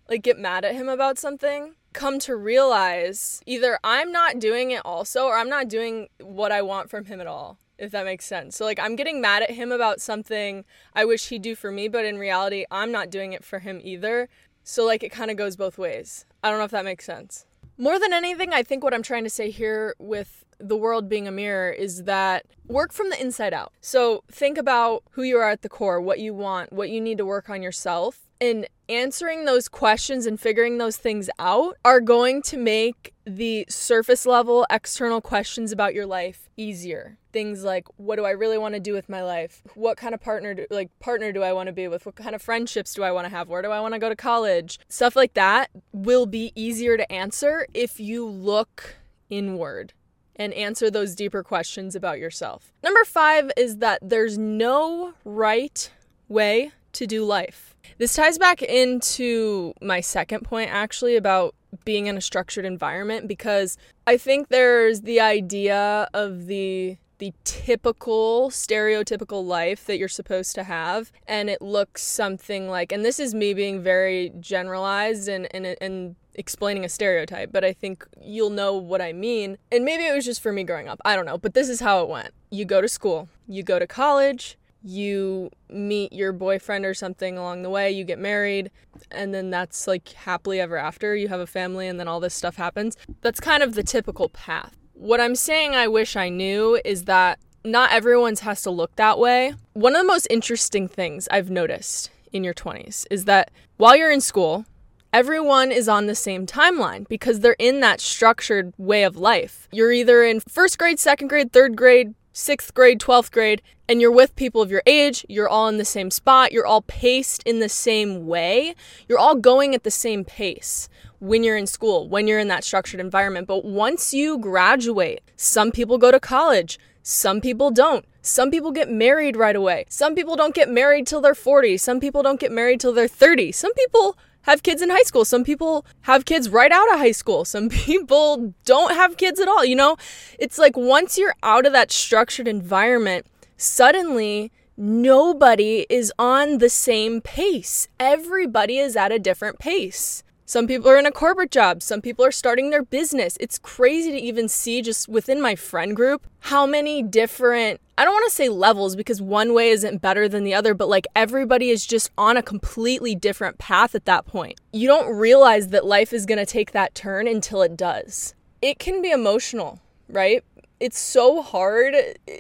like 0.10 0.24
get 0.24 0.40
mad 0.40 0.64
at 0.64 0.76
him 0.76 0.88
about 0.88 1.18
something, 1.18 1.76
come 1.94 2.20
to 2.20 2.36
realize 2.36 3.42
either 3.46 3.80
I'm 3.84 4.12
not 4.12 4.40
doing 4.40 4.72
it 4.72 4.82
also 4.86 5.26
or 5.26 5.38
I'm 5.38 5.50
not 5.50 5.68
doing 5.68 6.08
what 6.20 6.52
I 6.52 6.62
want 6.62 6.90
from 6.90 7.06
him 7.06 7.20
at 7.20 7.28
all 7.28 7.58
if 7.78 7.92
that 7.92 8.06
makes 8.06 8.26
sense. 8.26 8.56
So 8.56 8.66
like 8.66 8.80
I'm 8.80 8.96
getting 8.96 9.22
mad 9.22 9.44
at 9.44 9.52
him 9.52 9.72
about 9.72 10.02
something 10.02 10.66
I 10.94 11.06
wish 11.06 11.30
he'd 11.30 11.42
do 11.42 11.56
for 11.56 11.72
me, 11.72 11.88
but 11.88 12.06
in 12.06 12.18
reality 12.18 12.66
I'm 12.72 12.92
not 12.92 13.10
doing 13.10 13.34
it 13.34 13.44
for 13.44 13.60
him 13.60 13.80
either. 13.84 14.30
So, 14.70 14.86
like, 14.86 15.02
it 15.02 15.14
kind 15.14 15.32
of 15.32 15.38
goes 15.38 15.56
both 15.56 15.78
ways. 15.78 16.26
I 16.44 16.50
don't 16.50 16.60
know 16.60 16.66
if 16.66 16.72
that 16.72 16.84
makes 16.84 17.06
sense. 17.06 17.46
More 17.78 17.98
than 17.98 18.12
anything, 18.12 18.52
I 18.52 18.64
think 18.64 18.84
what 18.84 18.94
I'm 18.94 19.02
trying 19.02 19.24
to 19.24 19.30
say 19.30 19.50
here 19.50 19.96
with 19.98 20.44
the 20.60 20.76
world 20.76 21.08
being 21.08 21.26
a 21.26 21.32
mirror 21.32 21.72
is 21.72 22.04
that 22.04 22.46
work 22.66 22.92
from 22.92 23.10
the 23.10 23.22
inside 23.22 23.54
out. 23.54 23.72
So, 23.80 24.26
think 24.30 24.58
about 24.58 25.04
who 25.12 25.24
you 25.24 25.38
are 25.38 25.50
at 25.50 25.62
the 25.62 25.70
core, 25.70 26.02
what 26.02 26.20
you 26.20 26.34
want, 26.34 26.74
what 26.74 26.90
you 26.90 27.00
need 27.00 27.18
to 27.18 27.26
work 27.26 27.50
on 27.50 27.62
yourself, 27.62 28.28
and 28.42 28.68
answering 28.90 29.46
those 29.46 29.70
questions 29.70 30.26
and 30.26 30.38
figuring 30.38 30.80
those 30.80 30.98
things 30.98 31.30
out 31.40 31.78
are 31.86 32.02
going 32.02 32.42
to 32.42 32.58
make 32.58 33.14
the 33.26 33.66
surface 33.70 34.26
level 34.26 34.66
external 34.70 35.22
questions 35.22 35.72
about 35.72 35.94
your 35.94 36.06
life 36.06 36.50
easier. 36.58 37.18
Things 37.38 37.64
like 37.64 37.86
what 37.98 38.16
do 38.16 38.26
I 38.26 38.32
really 38.32 38.58
want 38.58 38.74
to 38.74 38.80
do 38.80 38.94
with 38.94 39.10
my 39.10 39.22
life? 39.22 39.62
What 39.76 39.96
kind 39.96 40.16
of 40.16 40.20
partner 40.20 40.56
do, 40.56 40.66
like 40.72 40.90
partner 40.98 41.32
do 41.32 41.44
I 41.44 41.54
want 41.54 41.68
to 41.68 41.72
be 41.72 41.88
with? 41.88 42.04
What 42.04 42.16
kind 42.16 42.34
of 42.34 42.42
friendships 42.42 42.96
do 42.96 43.04
I 43.04 43.12
want 43.12 43.26
to 43.26 43.30
have? 43.30 43.48
Where 43.48 43.62
do 43.62 43.70
I 43.70 43.80
want 43.80 43.94
to 43.94 44.00
go 44.00 44.10
to 44.10 44.16
college? 44.16 44.80
Stuff 44.90 45.16
like 45.16 45.36
that 45.36 45.70
will 45.94 46.26
be 46.26 46.52
easier 46.56 46.98
to 46.98 47.12
answer 47.12 47.68
if 47.76 48.00
you 48.00 48.26
look 48.26 48.96
inward 49.30 49.94
and 50.36 50.52
answer 50.56 50.90
those 50.90 51.14
deeper 51.14 51.44
questions 51.44 51.96
about 51.96 52.18
yourself. 52.18 52.74
Number 52.84 53.04
5 53.06 53.52
is 53.56 53.78
that 53.78 54.00
there's 54.02 54.40
no 54.40 55.14
right 55.24 55.92
way 56.28 56.72
to 56.94 57.06
do 57.06 57.24
life. 57.24 57.76
This 58.00 58.16
ties 58.16 58.40
back 58.40 58.64
into 58.64 59.76
my 59.80 60.02
second 60.02 60.42
point, 60.42 60.72
actually, 60.72 61.16
about 61.16 61.54
being 61.86 62.08
in 62.08 62.18
a 62.18 62.22
structured 62.22 62.66
environment 62.66 63.28
because 63.28 63.78
I 64.08 64.18
think 64.18 64.48
there's 64.48 65.02
the 65.02 65.20
idea 65.20 66.08
of 66.16 66.48
the 66.48 66.98
the 67.20 67.34
typical 67.44 68.50
stereotypical 68.50 69.46
life 69.46 69.86
that 69.86 69.98
you're 69.98 70.08
supposed 70.08 70.56
to 70.56 70.64
have 70.64 71.12
and 71.28 71.50
it 71.50 71.62
looks 71.62 72.04
something 72.04 72.70
like 72.70 72.92
and 72.92 73.04
this 73.04 73.20
is 73.20 73.34
me 73.34 73.54
being 73.54 73.82
very 73.82 74.32
generalized 74.40 75.28
and 75.28 75.48
and, 75.54 75.76
and 75.82 76.16
explaining 76.36 76.86
a 76.86 76.90
stereotype 76.90 77.52
but 77.52 77.64
i 77.64 77.74
think 77.74 78.06
you'll 78.22 78.52
know 78.52 78.76
what 78.76 79.02
i 79.02 79.12
mean 79.12 79.58
and 79.72 79.84
maybe 79.84 80.06
it 80.06 80.14
was 80.14 80.26
just 80.26 80.42
for 80.42 80.54
me 80.54 80.64
growing 80.64 80.88
up 80.88 81.00
i 81.04 81.16
don't 81.16 81.26
know 81.26 81.38
but 81.38 81.54
this 81.54 81.68
is 81.68 81.80
how 81.80 82.02
it 82.04 82.10
went 82.10 82.32
you 82.52 82.64
go 82.64 82.80
to 82.80 82.88
school 82.88 83.28
you 83.48 83.64
go 83.64 83.80
to 83.80 83.88
college 83.88 84.58
you 84.84 85.50
meet 85.70 86.14
your 86.14 86.32
boyfriend 86.32 86.86
or 86.86 86.94
something 86.94 87.38
along 87.38 87.64
the 87.64 87.70
way, 87.70 87.92
you 87.92 88.04
get 88.04 88.20
married, 88.20 88.72
and 89.12 89.34
then 89.34 89.50
that's 89.50 89.88
like 89.88 90.08
happily 90.10 90.60
ever 90.60 90.78
after. 90.78 91.16
You 91.16 91.28
have 91.28 91.40
a 91.40 91.48
family, 91.48 91.88
and 91.88 92.00
then 92.00 92.08
all 92.08 92.20
this 92.20 92.34
stuff 92.34 92.56
happens. 92.56 92.96
That's 93.22 93.40
kind 93.40 93.64
of 93.64 93.74
the 93.74 93.84
typical 93.84 94.30
path. 94.30 94.78
What 95.00 95.22
I'm 95.22 95.36
saying 95.36 95.76
I 95.76 95.88
wish 95.88 96.16
I 96.16 96.30
knew 96.30 96.82
is 96.84 97.04
that 97.04 97.38
not 97.64 97.92
everyone's 97.92 98.40
has 98.40 98.64
to 98.64 98.72
look 98.72 98.96
that 98.96 99.20
way. 99.20 99.54
One 99.74 99.96
of 99.96 100.02
the 100.02 100.08
most 100.08 100.26
interesting 100.32 100.88
things 100.88 101.28
I've 101.30 101.52
noticed 101.52 102.10
in 102.34 102.44
your 102.44 102.56
20s 102.56 103.06
is 103.12 103.26
that 103.26 103.52
while 103.78 103.96
you're 103.96 104.10
in 104.10 104.22
school, 104.22 104.66
everyone 105.14 105.72
is 105.72 105.88
on 105.88 106.08
the 106.08 106.16
same 106.16 106.48
timeline 106.48 107.08
because 107.08 107.42
they're 107.42 107.56
in 107.60 107.80
that 107.82 108.02
structured 108.02 108.74
way 108.80 109.04
of 109.04 109.16
life. 109.16 109.68
You're 109.72 109.92
either 109.92 110.24
in 110.24 110.40
first 110.40 110.80
grade, 110.80 110.98
second 110.98 111.28
grade, 111.28 111.54
third 111.54 111.76
grade, 111.76 112.16
sixth 112.34 112.74
grade, 112.74 113.00
12th 113.00 113.32
grade, 113.32 113.62
and 113.88 114.02
you're 114.02 114.12
with 114.12 114.36
people 114.36 114.64
of 114.64 114.72
your 114.72 114.84
age, 114.88 115.24
you're 115.30 115.48
all 115.48 115.68
in 115.68 115.78
the 115.78 115.86
same 115.86 116.10
spot, 116.10 116.52
you're 116.52 116.66
all 116.66 116.82
paced 116.82 117.44
in 117.44 117.60
the 117.60 117.70
same 117.70 118.26
way, 118.26 118.74
you're 119.08 119.20
all 119.20 119.36
going 119.36 119.76
at 119.76 119.84
the 119.84 119.92
same 119.92 120.26
pace 120.26 120.90
when 121.20 121.44
you're 121.44 121.58
in 121.58 121.68
school, 121.68 122.08
when 122.08 122.28
you're 122.28 122.40
in 122.40 122.48
that 122.50 122.64
structured 122.64 123.00
environment. 123.00 123.48
But 123.48 123.66
once 123.66 124.14
you 124.14 124.38
graduate, 124.38 125.22
some 125.36 125.72
people 125.72 125.98
go 125.98 126.12
to 126.12 126.20
college, 126.20 126.80
some 127.02 127.42
people 127.42 127.72
don't. 127.72 128.06
Some 128.22 128.52
people 128.52 128.72
get 128.72 128.92
married 128.92 129.38
right 129.38 129.56
away. 129.56 129.86
Some 129.88 130.14
people 130.14 130.36
don't 130.36 130.54
get 130.54 130.70
married 130.70 131.08
till 131.08 131.22
they're 131.22 131.34
40. 131.34 131.78
Some 131.78 132.02
people 132.02 132.22
don't 132.22 132.40
get 132.40 132.52
married 132.52 132.82
till 132.82 132.92
they're 132.92 133.08
30. 133.08 133.54
Some 133.54 133.74
people 133.74 134.18
have 134.42 134.64
kids 134.64 134.82
in 134.82 134.90
high 134.90 135.04
school. 135.04 135.24
Some 135.24 135.44
people 135.44 135.86
have 136.02 136.26
kids 136.26 136.50
right 136.50 136.72
out 136.72 136.92
of 136.92 137.00
high 137.00 137.12
school. 137.12 137.46
Some 137.54 137.70
people 137.70 138.54
don't 138.66 138.94
have 138.94 139.18
kids 139.18 139.40
at 139.40 139.48
all. 139.48 139.64
You 139.64 139.76
know, 139.76 139.98
it's 140.38 140.58
like 140.58 140.76
once 140.76 141.18
you're 141.18 141.36
out 141.44 141.66
of 141.66 141.74
that 141.74 141.92
structured 141.92 142.48
environment, 142.48 143.26
suddenly 143.56 144.52
nobody 144.76 145.86
is 145.90 146.12
on 146.20 146.60
the 146.60 146.70
same 146.70 147.22
pace. 147.22 147.88
Everybody 148.00 148.78
is 148.78 148.96
at 148.96 149.12
a 149.12 149.20
different 149.20 149.60
pace. 149.60 150.24
Some 150.50 150.66
people 150.66 150.90
are 150.90 150.98
in 150.98 151.06
a 151.06 151.12
corporate 151.12 151.52
job. 151.52 151.84
Some 151.84 152.02
people 152.02 152.24
are 152.24 152.32
starting 152.32 152.70
their 152.70 152.82
business. 152.82 153.36
It's 153.42 153.58
crazy 153.58 154.14
to 154.14 154.18
even 154.18 154.48
see 154.48 154.82
just 154.82 155.10
within 155.10 155.42
my 155.42 155.56
friend 155.56 155.94
group 155.94 156.26
how 156.40 156.66
many 156.66 157.04
different, 157.04 157.82
I 157.98 158.06
don't 158.06 158.14
want 158.14 158.30
to 158.30 158.34
say 158.34 158.48
levels 158.48 158.96
because 158.96 159.22
one 159.22 159.54
way 159.54 159.72
isn't 159.72 160.02
better 160.02 160.30
than 160.30 160.46
the 160.46 160.54
other, 160.54 160.74
but 160.74 160.88
like 160.88 161.06
everybody 161.18 161.70
is 161.70 161.86
just 161.86 162.12
on 162.18 162.38
a 162.38 162.42
completely 162.42 163.14
different 163.14 163.58
path 163.58 163.94
at 163.94 164.06
that 164.06 164.26
point. 164.26 164.58
You 164.72 164.88
don't 164.88 165.14
realize 165.14 165.68
that 165.68 165.86
life 165.86 166.14
is 166.14 166.26
going 166.26 166.40
to 166.40 166.46
take 166.46 166.72
that 166.72 166.96
turn 166.96 167.28
until 167.28 167.62
it 167.62 167.76
does. 167.76 168.34
It 168.62 168.80
can 168.80 169.02
be 169.02 169.12
emotional, 169.12 169.82
right? 170.08 170.46
it's 170.80 171.00
so 171.00 171.42
hard, 171.42 171.96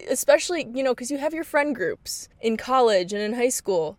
especially, 0.08 0.68
you 0.72 0.84
know, 0.84 0.94
because 0.94 1.10
you 1.10 1.18
have 1.18 1.34
your 1.34 1.44
friend 1.44 1.76
groups 1.76 2.30
in 2.40 2.56
college 2.56 3.12
and 3.12 3.20
in 3.20 3.34
high 3.34 3.50
school. 3.50 3.98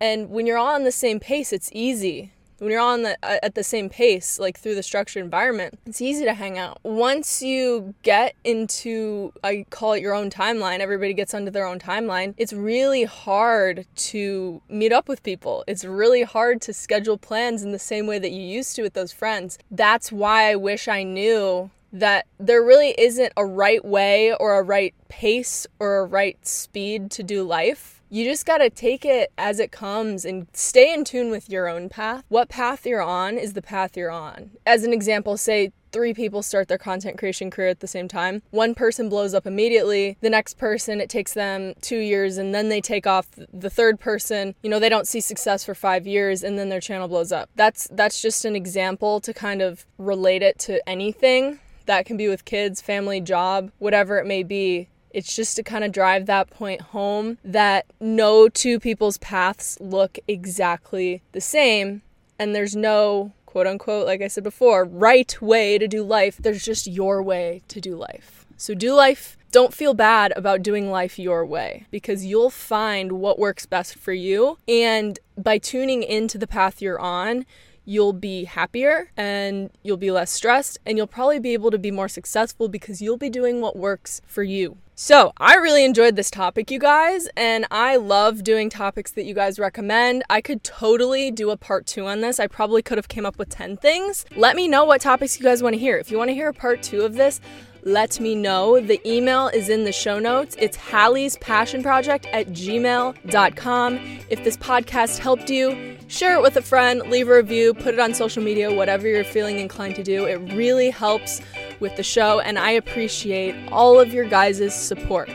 And 0.00 0.30
when 0.30 0.46
you're 0.46 0.58
all 0.58 0.76
on 0.76 0.84
the 0.84 0.92
same 0.92 1.18
pace, 1.18 1.52
it's 1.52 1.70
easy 1.72 2.30
when 2.60 2.70
you're 2.70 2.80
on 2.80 3.02
the 3.02 3.16
uh, 3.22 3.38
at 3.42 3.54
the 3.54 3.64
same 3.64 3.88
pace 3.88 4.38
like 4.38 4.58
through 4.58 4.74
the 4.74 4.82
structured 4.82 5.24
environment 5.24 5.78
it's 5.86 6.00
easy 6.00 6.24
to 6.24 6.34
hang 6.34 6.58
out. 6.58 6.78
Once 6.82 7.42
you 7.42 7.94
get 8.02 8.34
into 8.44 9.32
i 9.42 9.64
call 9.70 9.94
it 9.94 10.02
your 10.02 10.14
own 10.14 10.30
timeline 10.30 10.78
everybody 10.78 11.14
gets 11.14 11.34
onto 11.34 11.50
their 11.50 11.66
own 11.66 11.78
timeline 11.78 12.34
it's 12.36 12.52
really 12.52 13.04
hard 13.04 13.86
to 13.96 14.62
meet 14.68 14.92
up 14.92 15.08
with 15.08 15.22
people. 15.22 15.64
It's 15.66 15.84
really 15.84 16.22
hard 16.22 16.60
to 16.62 16.72
schedule 16.72 17.18
plans 17.18 17.62
in 17.62 17.72
the 17.72 17.78
same 17.78 18.06
way 18.06 18.18
that 18.18 18.30
you 18.30 18.42
used 18.42 18.76
to 18.76 18.82
with 18.82 18.92
those 18.94 19.12
friends. 19.12 19.58
That's 19.70 20.12
why 20.12 20.50
i 20.50 20.56
wish 20.56 20.86
i 20.88 21.02
knew 21.02 21.70
that 21.92 22.26
there 22.38 22.62
really 22.62 22.94
isn't 22.98 23.32
a 23.36 23.44
right 23.44 23.84
way 23.84 24.32
or 24.34 24.58
a 24.58 24.62
right 24.62 24.94
pace 25.08 25.66
or 25.78 25.98
a 25.98 26.04
right 26.04 26.46
speed 26.46 27.10
to 27.10 27.22
do 27.22 27.42
life 27.42 27.99
you 28.10 28.24
just 28.24 28.44
got 28.44 28.58
to 28.58 28.68
take 28.68 29.04
it 29.04 29.32
as 29.38 29.60
it 29.60 29.70
comes 29.70 30.24
and 30.24 30.48
stay 30.52 30.92
in 30.92 31.04
tune 31.04 31.30
with 31.30 31.48
your 31.48 31.68
own 31.68 31.88
path. 31.88 32.24
What 32.28 32.48
path 32.48 32.84
you're 32.84 33.00
on 33.00 33.38
is 33.38 33.52
the 33.52 33.62
path 33.62 33.96
you're 33.96 34.10
on. 34.10 34.50
As 34.66 34.82
an 34.82 34.92
example, 34.92 35.36
say 35.36 35.72
three 35.92 36.12
people 36.12 36.42
start 36.42 36.68
their 36.68 36.78
content 36.78 37.18
creation 37.18 37.50
career 37.50 37.68
at 37.68 37.80
the 37.80 37.86
same 37.86 38.08
time. 38.08 38.42
One 38.50 38.74
person 38.74 39.08
blows 39.08 39.32
up 39.32 39.46
immediately. 39.46 40.16
The 40.20 40.30
next 40.30 40.58
person, 40.58 41.00
it 41.00 41.08
takes 41.08 41.34
them 41.34 41.74
two 41.80 41.98
years 41.98 42.36
and 42.36 42.52
then 42.54 42.68
they 42.68 42.80
take 42.80 43.06
off. 43.06 43.28
The 43.52 43.70
third 43.70 44.00
person, 44.00 44.54
you 44.62 44.70
know, 44.70 44.80
they 44.80 44.88
don't 44.88 45.06
see 45.06 45.20
success 45.20 45.64
for 45.64 45.74
five 45.74 46.06
years 46.06 46.42
and 46.42 46.58
then 46.58 46.68
their 46.68 46.80
channel 46.80 47.08
blows 47.08 47.32
up. 47.32 47.48
That's 47.54 47.88
that's 47.92 48.20
just 48.20 48.44
an 48.44 48.56
example 48.56 49.20
to 49.20 49.32
kind 49.32 49.62
of 49.62 49.86
relate 49.98 50.42
it 50.42 50.58
to 50.60 50.86
anything. 50.88 51.60
That 51.86 52.06
can 52.06 52.16
be 52.16 52.28
with 52.28 52.44
kids, 52.44 52.80
family, 52.80 53.20
job, 53.20 53.70
whatever 53.78 54.18
it 54.18 54.26
may 54.26 54.42
be. 54.42 54.88
It's 55.12 55.34
just 55.34 55.56
to 55.56 55.62
kind 55.62 55.84
of 55.84 55.92
drive 55.92 56.26
that 56.26 56.50
point 56.50 56.80
home 56.80 57.38
that 57.44 57.86
no 58.00 58.48
two 58.48 58.78
people's 58.78 59.18
paths 59.18 59.78
look 59.80 60.18
exactly 60.28 61.22
the 61.32 61.40
same. 61.40 62.02
And 62.38 62.54
there's 62.54 62.76
no 62.76 63.32
quote 63.50 63.66
unquote, 63.66 64.06
like 64.06 64.22
I 64.22 64.28
said 64.28 64.44
before, 64.44 64.84
right 64.84 65.40
way 65.42 65.76
to 65.76 65.88
do 65.88 66.02
life. 66.02 66.36
There's 66.38 66.64
just 66.64 66.86
your 66.86 67.22
way 67.22 67.62
to 67.68 67.80
do 67.80 67.96
life. 67.96 68.46
So 68.56 68.74
do 68.74 68.94
life. 68.94 69.36
Don't 69.50 69.74
feel 69.74 69.94
bad 69.94 70.32
about 70.36 70.62
doing 70.62 70.90
life 70.90 71.18
your 71.18 71.44
way 71.44 71.86
because 71.90 72.24
you'll 72.24 72.50
find 72.50 73.12
what 73.12 73.38
works 73.38 73.66
best 73.66 73.96
for 73.96 74.12
you. 74.12 74.58
And 74.68 75.18
by 75.36 75.58
tuning 75.58 76.04
into 76.04 76.38
the 76.38 76.46
path 76.46 76.80
you're 76.80 77.00
on, 77.00 77.44
you'll 77.84 78.12
be 78.12 78.44
happier 78.44 79.10
and 79.16 79.70
you'll 79.82 79.96
be 79.96 80.12
less 80.12 80.30
stressed 80.30 80.78
and 80.86 80.96
you'll 80.96 81.08
probably 81.08 81.40
be 81.40 81.52
able 81.52 81.72
to 81.72 81.78
be 81.78 81.90
more 81.90 82.08
successful 82.08 82.68
because 82.68 83.02
you'll 83.02 83.16
be 83.16 83.30
doing 83.30 83.60
what 83.60 83.76
works 83.76 84.20
for 84.26 84.44
you. 84.44 84.76
So, 85.02 85.32
I 85.38 85.54
really 85.54 85.86
enjoyed 85.86 86.16
this 86.16 86.30
topic, 86.30 86.70
you 86.70 86.78
guys, 86.78 87.26
and 87.34 87.66
I 87.70 87.96
love 87.96 88.44
doing 88.44 88.68
topics 88.68 89.12
that 89.12 89.24
you 89.24 89.32
guys 89.32 89.58
recommend. 89.58 90.24
I 90.28 90.42
could 90.42 90.62
totally 90.62 91.30
do 91.30 91.48
a 91.48 91.56
part 91.56 91.86
two 91.86 92.04
on 92.04 92.20
this. 92.20 92.38
I 92.38 92.46
probably 92.46 92.82
could 92.82 92.98
have 92.98 93.08
came 93.08 93.24
up 93.24 93.38
with 93.38 93.48
10 93.48 93.78
things. 93.78 94.26
Let 94.36 94.56
me 94.56 94.68
know 94.68 94.84
what 94.84 95.00
topics 95.00 95.38
you 95.38 95.42
guys 95.42 95.62
want 95.62 95.72
to 95.72 95.80
hear. 95.80 95.96
If 95.96 96.10
you 96.10 96.18
want 96.18 96.28
to 96.28 96.34
hear 96.34 96.50
a 96.50 96.52
part 96.52 96.82
two 96.82 97.00
of 97.00 97.14
this, 97.14 97.40
let 97.82 98.20
me 98.20 98.34
know. 98.34 98.78
The 98.78 99.00
email 99.10 99.48
is 99.48 99.70
in 99.70 99.84
the 99.84 99.92
show 99.92 100.18
notes. 100.18 100.54
It's 100.58 100.76
Hallee's 100.76 101.38
Passion 101.38 101.82
Project 101.82 102.26
at 102.34 102.48
gmail.com. 102.48 104.18
If 104.28 104.44
this 104.44 104.58
podcast 104.58 105.16
helped 105.18 105.48
you, 105.48 105.96
share 106.08 106.34
it 106.34 106.42
with 106.42 106.58
a 106.58 106.62
friend, 106.62 107.00
leave 107.08 107.30
a 107.30 107.36
review, 107.36 107.72
put 107.72 107.94
it 107.94 108.00
on 108.00 108.12
social 108.12 108.42
media, 108.42 108.70
whatever 108.70 109.08
you're 109.08 109.24
feeling 109.24 109.60
inclined 109.60 109.94
to 109.96 110.02
do. 110.02 110.26
It 110.26 110.36
really 110.52 110.90
helps 110.90 111.40
with 111.80 111.96
the 111.96 112.02
show, 112.02 112.40
and 112.40 112.58
I 112.58 112.72
appreciate 112.72 113.54
all 113.72 113.98
of 113.98 114.12
your 114.12 114.24
guys' 114.24 114.74
support. 114.74 115.30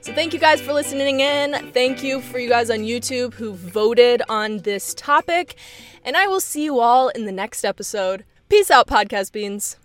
So, 0.00 0.12
thank 0.14 0.32
you 0.32 0.38
guys 0.38 0.60
for 0.60 0.72
listening 0.72 1.20
in. 1.20 1.72
Thank 1.72 2.02
you 2.02 2.20
for 2.20 2.38
you 2.38 2.48
guys 2.48 2.70
on 2.70 2.78
YouTube 2.78 3.34
who 3.34 3.52
voted 3.52 4.22
on 4.28 4.58
this 4.58 4.94
topic. 4.94 5.56
And 6.04 6.16
I 6.16 6.26
will 6.26 6.40
see 6.40 6.64
you 6.64 6.80
all 6.80 7.08
in 7.08 7.26
the 7.26 7.32
next 7.32 7.64
episode. 7.64 8.24
Peace 8.48 8.70
out, 8.70 8.86
Podcast 8.86 9.32
Beans. 9.32 9.78